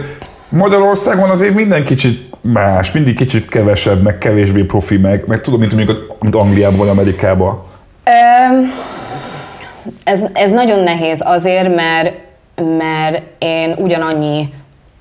[0.48, 5.74] Magyarországon azért minden kicsit más, mindig kicsit kevesebb, meg kevésbé profi, meg, meg tudom, mint
[5.74, 7.62] mondjuk mint Angliában vagy Amerikában.
[8.04, 8.72] Öm,
[10.04, 12.14] ez, ez nagyon nehéz azért, mert,
[12.78, 14.52] mert én ugyanannyi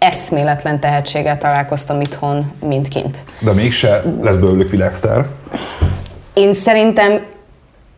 [0.02, 3.24] eszméletlen tehetséggel találkoztam itthon, mint kint.
[3.40, 5.26] De mégse lesz belőlük világsztár.
[6.34, 7.22] Én szerintem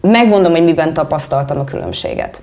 [0.01, 2.41] megmondom, hogy miben tapasztaltam a különbséget.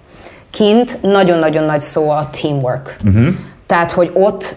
[0.51, 2.97] Kint nagyon-nagyon nagy szó a teamwork.
[3.05, 3.27] Uh-huh.
[3.67, 4.57] Tehát, hogy ott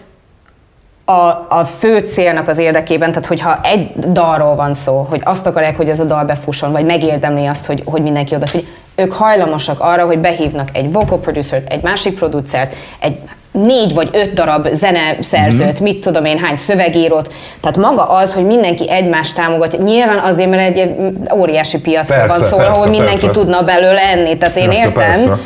[1.04, 5.76] a, a fő célnak az érdekében, tehát hogyha egy dalról van szó, hogy azt akarják,
[5.76, 10.06] hogy ez a dal befusson, vagy megérdemli azt, hogy, hogy mindenki odafigyel, ők hajlamosak arra,
[10.06, 13.18] hogy behívnak egy vocal producer egy másik producert, egy
[13.62, 15.82] négy vagy öt darab zeneszerzőt, mm-hmm.
[15.82, 17.32] mit tudom én, hány szövegírót.
[17.60, 20.94] Tehát maga az, hogy mindenki egymást támogatja, nyilván azért, mert egy
[21.34, 23.40] óriási piacról van szó, ahol mindenki persze.
[23.40, 25.04] tudna belőle enni, tehát én persze, értem.
[25.04, 25.38] Persze.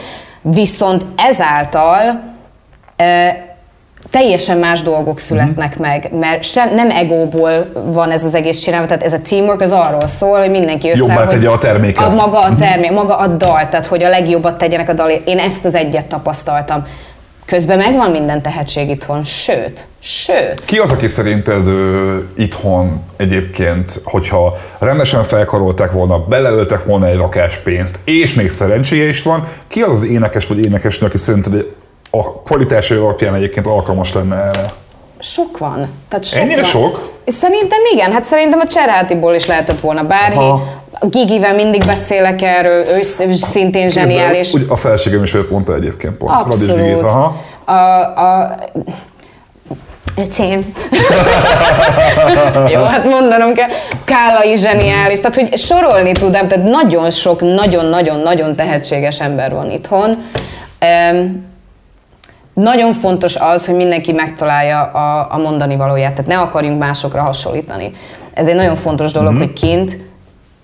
[0.43, 2.21] Viszont ezáltal
[2.97, 3.47] e,
[4.11, 5.91] teljesen más dolgok születnek mm-hmm.
[5.91, 9.73] meg, mert sem, nem egóból van ez az egész csinálva, tehát ez a teamwork az
[9.73, 12.13] arról szól, hogy mindenki összeáll, Jobbá tegye a terméket.
[12.13, 12.95] A maga a termék, mm-hmm.
[12.95, 15.11] maga a dal, tehát hogy a legjobbat tegyenek a dal.
[15.11, 16.85] Én ezt az egyet tapasztaltam.
[17.49, 20.65] Közben megvan minden tehetség itthon, sőt, sőt.
[20.67, 27.57] Ki az, aki szerinted ö, itthon egyébként, hogyha rendesen felkarolták volna, beleöltek volna egy rakás
[27.57, 31.65] pénzt, és még szerencséje is van, ki az az énekes vagy énekesnő, aki szerinted
[32.11, 34.73] a kvalitásai alapján egyébként alkalmas lenne erre?
[35.19, 35.89] Sok van.
[36.09, 36.71] Tehát sok Ennyire van.
[36.71, 37.13] sok?
[37.27, 40.45] Szerintem igen, hát szerintem a Cserhátiból is lehetett volna bárki.
[41.01, 44.55] A Gigivel mindig beszélek erről, ő, szintén zseniális.
[44.55, 46.33] Úgy a felségem is őt mondta egyébként pont.
[46.33, 46.85] Abszolút.
[46.85, 47.37] Gigit, aha.
[47.65, 47.73] A,
[48.21, 48.55] a,
[50.17, 50.73] Öcsém.
[52.75, 53.69] Jó, hát mondanom kell.
[54.05, 55.21] Kála is zseniális.
[55.21, 60.19] Tehát, hogy sorolni tudám, tehát nagyon sok, nagyon-nagyon-nagyon tehetséges ember van itthon.
[61.13, 61.47] Um,
[62.55, 67.93] nagyon fontos az, hogy mindenki megtalálja a, a mondani valóját, tehát ne akarjunk másokra hasonlítani.
[68.35, 69.41] Ez egy nagyon fontos dolog, mm-hmm.
[69.41, 69.99] hogy kint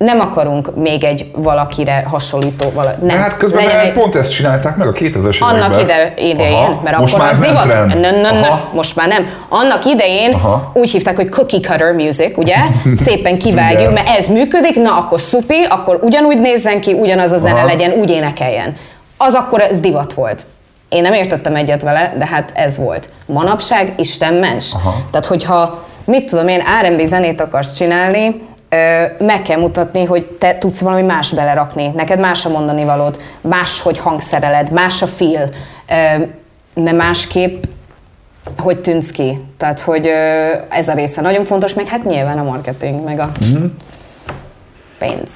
[0.05, 3.19] nem akarunk még egy valakire hasonlító vala, nem.
[3.19, 3.93] Hát közben Legyen egy...
[3.93, 6.81] pont ezt csinálták meg a 2000-es Annak ide, idején, Aha.
[6.85, 7.63] mert most akkor már az divat.
[7.63, 8.01] Trend.
[8.01, 9.27] No, no, no, most már nem.
[9.49, 10.71] Annak idején Aha.
[10.75, 12.57] úgy hívták, hogy cookie cutter music, ugye?
[13.05, 17.59] Szépen kivágjuk, mert ez működik, na akkor szupi, akkor ugyanúgy nézzen ki, ugyanaz a zene
[17.59, 17.67] Aha.
[17.67, 18.75] legyen, úgy énekeljen.
[19.17, 20.47] Az akkor ez divat volt.
[20.89, 23.09] Én nem értettem egyet vele, de hát ez volt.
[23.27, 24.75] Manapság Isten mens.
[24.75, 24.95] Aha.
[25.11, 28.43] Tehát, hogyha mit tudom én, R&B zenét akarsz csinálni,
[29.19, 33.81] meg kell mutatni, hogy te tudsz valami más belerakni, neked más a mondani valód, más,
[33.81, 35.49] hogy hangszereled, más a feel,
[36.75, 37.65] mert másképp
[38.59, 39.45] hogy tűnsz ki.
[39.57, 40.11] Tehát, hogy
[40.69, 43.65] ez a része nagyon fontos, meg hát nyilván a marketing, meg a mm-hmm.
[44.99, 45.31] pénz.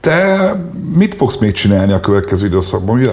[0.00, 0.52] Te
[0.94, 2.96] mit fogsz még csinálni a következő időszakban?
[2.96, 3.04] Mi,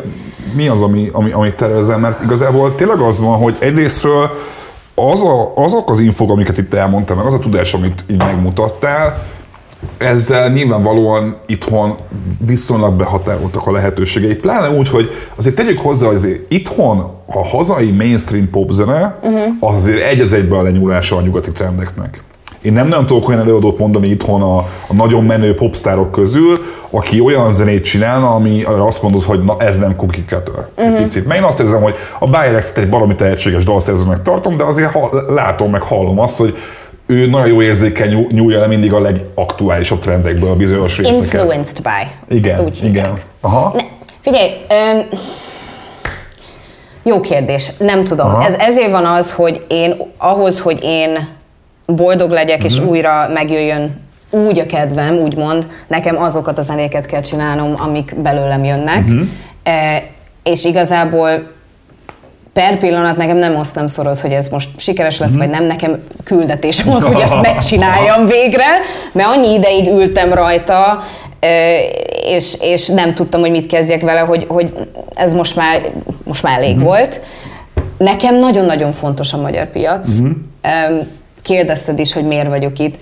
[0.53, 1.97] mi az, ami, ami, amit tervezel?
[1.97, 4.29] Mert igazából tényleg az van, hogy egyrésztről
[4.95, 9.25] az a, azok az infok, amiket itt elmondtam, meg az a tudás, amit így megmutattál,
[9.97, 11.95] ezzel nyilvánvalóan itthon
[12.45, 17.91] viszonylag behatároltak a lehetőségei, pláne úgy, hogy azért tegyük hozzá, hogy azért itthon a hazai
[17.91, 19.41] mainstream popzene uh-huh.
[19.59, 22.23] az azért egy az egyben a lenyúlása a nyugati trendeknek.
[22.61, 24.57] Én nem nagyon tudok olyan előadót mondani itthon a,
[24.87, 26.57] a nagyon menő popstárok közül,
[26.89, 30.67] aki olyan zenét csinál, ami azt mondod, hogy na ez nem cookie cutter.
[30.77, 31.03] Uh-huh.
[31.03, 31.25] Picit.
[31.25, 35.09] Mert én azt érzem, hogy a Birex egy valami tehetséges dalszerzőnek tartom, de azért ha,
[35.27, 36.55] látom, meg hallom azt, hogy
[37.05, 41.21] ő nagyon jó érzékel nyúlja le mindig a legaktuálisabb trendekből a bizonyos részeket.
[41.21, 42.35] Influenced by.
[42.35, 43.13] Igen, Ezt úgy igen.
[43.41, 43.73] Aha.
[43.75, 43.83] Ne,
[44.21, 45.19] figyelj, um,
[47.03, 48.39] jó kérdés, nem tudom.
[48.39, 51.27] Ez, ezért van az, hogy én ahhoz, hogy én
[51.85, 52.71] boldog legyek, uh-huh.
[52.71, 52.89] és mhm.
[52.89, 59.03] újra megjöjjön úgy a kedvem, úgymond, nekem azokat a zenéket kell csinálnom, amik belőlem jönnek.
[59.07, 59.27] Uh-huh.
[59.63, 60.03] E,
[60.43, 61.53] és igazából
[62.55, 65.37] per pillanat nekem nem azt nem szoroz, hogy ez most sikeres lesz, mm.
[65.37, 68.65] vagy nem, nekem küldetésem az, hogy ezt megcsináljam végre,
[69.11, 71.03] mert annyi ideig ültem rajta,
[72.23, 74.73] és, és nem tudtam, hogy mit kezdjek vele, hogy, hogy
[75.15, 75.91] ez most már,
[76.23, 76.79] most már elég mm.
[76.79, 77.21] volt.
[77.97, 80.21] Nekem nagyon-nagyon fontos a magyar piac.
[80.21, 80.31] Mm.
[81.41, 82.95] Kérdezted is, hogy miért vagyok itt.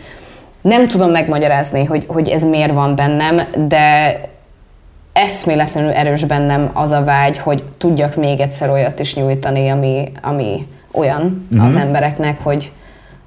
[0.62, 4.20] Nem tudom megmagyarázni, hogy, hogy ez miért van bennem, de
[5.14, 10.68] eszméletlenül erős bennem az a vágy, hogy tudjak még egyszer olyat is nyújtani, ami, ami
[10.92, 11.68] olyan uh-huh.
[11.68, 12.72] az embereknek, hogy,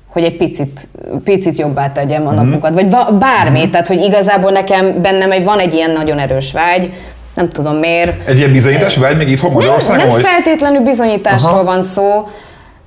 [0.07, 0.89] hogy egy picit,
[1.25, 2.73] picit jobbá tegyem a uh-huh.
[2.75, 3.71] vagy bármi, uh-huh.
[3.71, 6.93] tehát hogy igazából nekem bennem egy, van egy ilyen nagyon erős vágy,
[7.35, 8.29] nem tudom miért.
[8.29, 10.07] Egy ilyen bizonyítás vágy még itthon Magyarországon?
[10.07, 11.65] Nem, nem feltétlenül bizonyításról Aha.
[11.65, 12.23] van szó,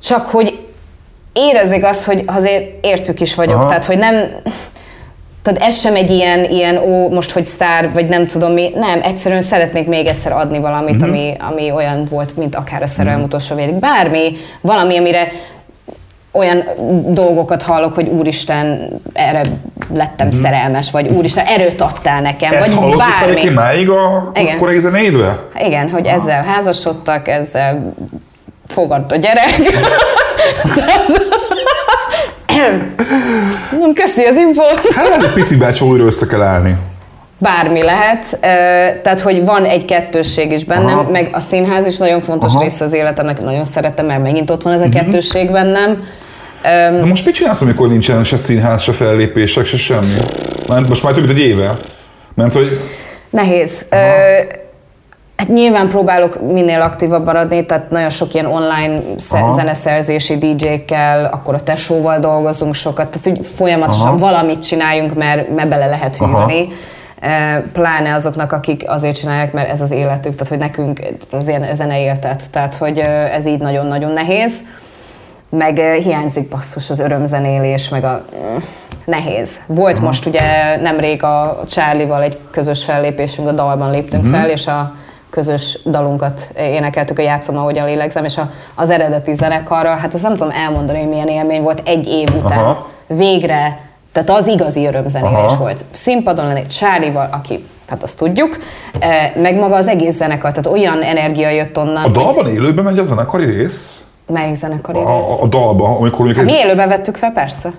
[0.02, 0.60] csak hogy
[1.34, 3.68] érezzék azt, hogy azért értük is vagyok, Aha.
[3.68, 4.16] tehát hogy nem,
[5.42, 9.02] tehát ez sem egy ilyen, ilyen ó, most hogy sztár, vagy nem tudom mi, nem,
[9.02, 11.10] egyszerűen szeretnék még egyszer adni valamit, uh-huh.
[11.10, 13.28] ami, ami olyan volt, mint akár a szerelem uh-huh.
[13.28, 13.76] utolsó vérig.
[13.76, 15.28] Bármi, valami, amire
[16.32, 16.64] olyan
[17.08, 19.42] dolgokat hallok, hogy úristen, erre
[19.94, 20.42] lettem uh-huh.
[20.42, 23.42] szerelmes, vagy úristen, erőt adtál nekem, Ezt vagy bármi.
[23.42, 24.58] Ezt máig a Igen.
[24.58, 25.40] korai zenéidve?
[25.66, 26.16] Igen, hogy Aha.
[26.16, 27.94] ezzel házasodtak, ezzel
[28.68, 29.56] fogant a gyerek.
[33.80, 34.94] Nem, köszi az infót.
[34.94, 36.76] Hát lehet, hogy picivel csak újra össze kell állni.
[37.38, 38.40] Bármi lehet,
[39.02, 41.10] tehát hogy van egy kettősség is bennem, Aha.
[41.10, 42.64] meg a színház is nagyon fontos Aha.
[42.64, 46.04] része az életemnek, nagyon szeretem, mert megint ott van ez a kettősség bennem.
[47.00, 50.16] De most mit csinálsz, amikor nincsen se színház, se fellépések, se semmi?
[50.68, 51.78] Mert most már több mint egy éve.
[52.36, 52.80] Mert hogy
[53.30, 53.86] Nehéz.
[53.90, 53.98] Ö,
[55.40, 59.52] hát nyilván próbálok minél aktívabb maradni, tehát nagyon sok ilyen online Aha.
[59.52, 64.18] zeneszerzési DJ-kkel, akkor a tesóval dolgozunk sokat, tehát hogy folyamatosan Aha.
[64.18, 66.38] valamit csináljunk, mert, mert bele lehet Aha.
[66.38, 66.68] hűlni.
[67.22, 67.28] Ö,
[67.74, 72.02] Pláne azoknak, akik azért csinálják, mert ez az életük, tehát hogy nekünk az ilyen zene
[72.02, 74.54] éltet, tehát hogy ö, ez így nagyon-nagyon nehéz.
[75.50, 78.26] Meg ö, hiányzik basszus az örömzenélés, meg a
[79.06, 79.56] nehéz.
[79.68, 80.42] Volt most ugye
[80.82, 84.34] nemrég a Charlie-val egy közös fellépésünk, a dalban léptünk Mhm.
[84.34, 84.94] fel, és a
[85.30, 90.32] közös dalunkat énekeltük, a játszom, ahogyan lélegzem, és a, az eredeti zenekarral, hát azt nem
[90.36, 92.58] tudom elmondani, hogy milyen élmény volt egy év után.
[92.58, 92.90] Aha.
[93.08, 93.80] Végre,
[94.12, 95.86] tehát az igazi örömzenélés volt.
[95.92, 98.58] Színpadon lenni Charlie-val, aki, hát azt tudjuk,
[99.00, 102.04] eh, meg maga az egész zenekar, tehát olyan energia jött onnan.
[102.04, 104.04] a dalban élőben megy a zenekari rész?
[104.28, 105.28] Melyik zenekari A, rész?
[105.28, 106.52] a, a dalban, amikor mondjuk Hát ez...
[106.52, 107.72] mi élőben vettük fel, persze.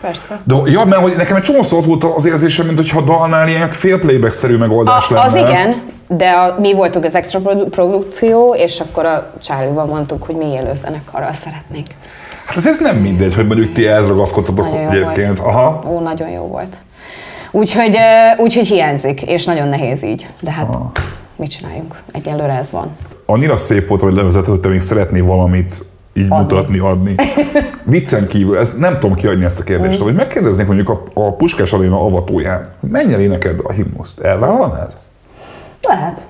[0.00, 0.38] Persze.
[0.44, 3.48] De, ja, mert hogy nekem egy csomószor az volt az érzésem, mint hogyha a dalnál
[3.48, 5.26] ilyen fél playback-szerű megoldás A, lenne.
[5.26, 10.22] az igen, de a, mi voltunk az extra produ- produkció, és akkor a Charlie-val mondtuk,
[10.22, 11.86] hogy mi élő zenekarral szeretnénk.
[12.46, 15.38] Hát ez, ez nem mindegy, hogy mondjuk ti ehhez ragaszkodtatok egyébként.
[15.38, 15.82] Aha.
[15.86, 16.76] Ó, nagyon jó volt.
[17.50, 17.96] Úgyhogy,
[18.38, 20.26] úgyhogy hiányzik, és nagyon nehéz így.
[20.40, 20.76] De hát
[21.36, 22.00] mit csináljunk?
[22.12, 22.92] Egyelőre ez van.
[23.26, 25.84] Annyira szép volt, hogy levezetett, hogy te még szeretnél valamit
[26.14, 26.36] így Adni.
[26.40, 27.14] mutatni, adni.
[27.84, 30.04] Viccen kívül, ez, nem tudom kiadni ezt a kérdést, Mm.
[30.04, 34.20] hogy megkérdeznék mondjuk a, a Puskás Aréna avatóján, mennyire éneked a himnuszt?
[34.20, 34.96] Elvállalnád?
[35.88, 36.20] Lehet.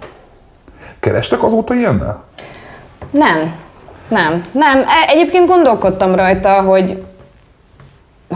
[1.00, 2.22] Kerestek azóta ilyennel?
[3.10, 3.54] Nem,
[4.08, 4.78] nem, nem.
[4.78, 7.02] E- Egyébként gondolkodtam rajta, hogy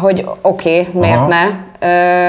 [0.01, 1.27] hogy oké, okay, miért Aha.
[1.29, 1.45] ne.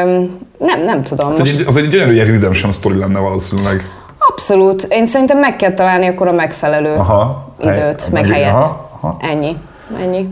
[0.04, 1.28] Öm, nem, nem tudom.
[1.28, 3.90] Az Most egy, az egy gyönyörű ilyen redemption sztori lenne valószínűleg.
[4.18, 4.84] abszolút.
[4.90, 7.54] Én szerintem meg kell találni akkor a megfelelő Aha.
[7.62, 8.52] időt, Hely- meg meg- helyet.
[8.54, 9.18] aha, aha.
[9.22, 9.58] Ennyi.
[10.02, 10.28] Ennyi.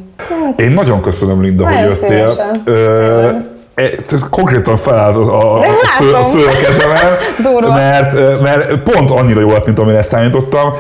[0.56, 2.08] Én nagyon köszönöm, Linda, hogy Nagyon jöttél.
[2.28, 2.52] szívesen.
[2.66, 3.30] Ö,
[3.76, 5.66] tehát konkrétan felállt a, a,
[6.20, 7.18] a, sző, a kezemen,
[7.82, 10.74] mert, mert pont annyira jó lett, mint amire számítottam.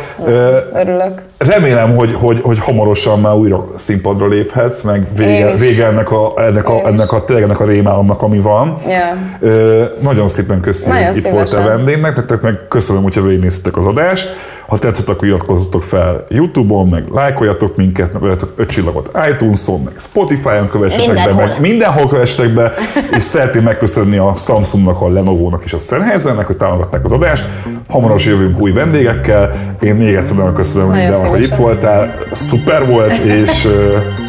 [0.73, 1.21] Örülök.
[1.47, 6.69] Remélem, hogy, hogy, hogy hamarosan már újra színpadra léphetsz, meg vége, vége ennek, a, ennek,
[6.69, 8.77] a, ennek, a, tényleg ennek a rémálomnak, ami van.
[8.87, 9.15] Ja.
[9.39, 13.85] Ö, nagyon szépen köszönöm, Nagyon hogy itt voltál vendégnek, nektek meg köszönöm, hogyha végignéztetek az
[13.85, 14.29] adást.
[14.67, 19.93] Ha tetszett, akkor iratkozzatok fel YouTube-on, meg lájkoljatok minket, meg adjatok öt csillagot iTunes-on, meg
[19.97, 21.35] Spotify-on kövessetek Mindenhol.
[21.35, 22.71] be, meg mindenhol kövessetek be,
[23.17, 27.45] és szeretném megköszönni a Samsungnak, a Lenovo-nak és a Sennheisernek, hogy támogatták az adást.
[27.89, 29.51] Hamarosan jövünk új vendégekkel.
[29.81, 32.27] Én még egyszer nagyon köszönöm, Lindának, hogy itt voltál.
[32.31, 33.67] Szuper volt, és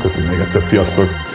[0.03, 0.63] köszönöm még egyszer.
[0.63, 1.32] Sziasztok!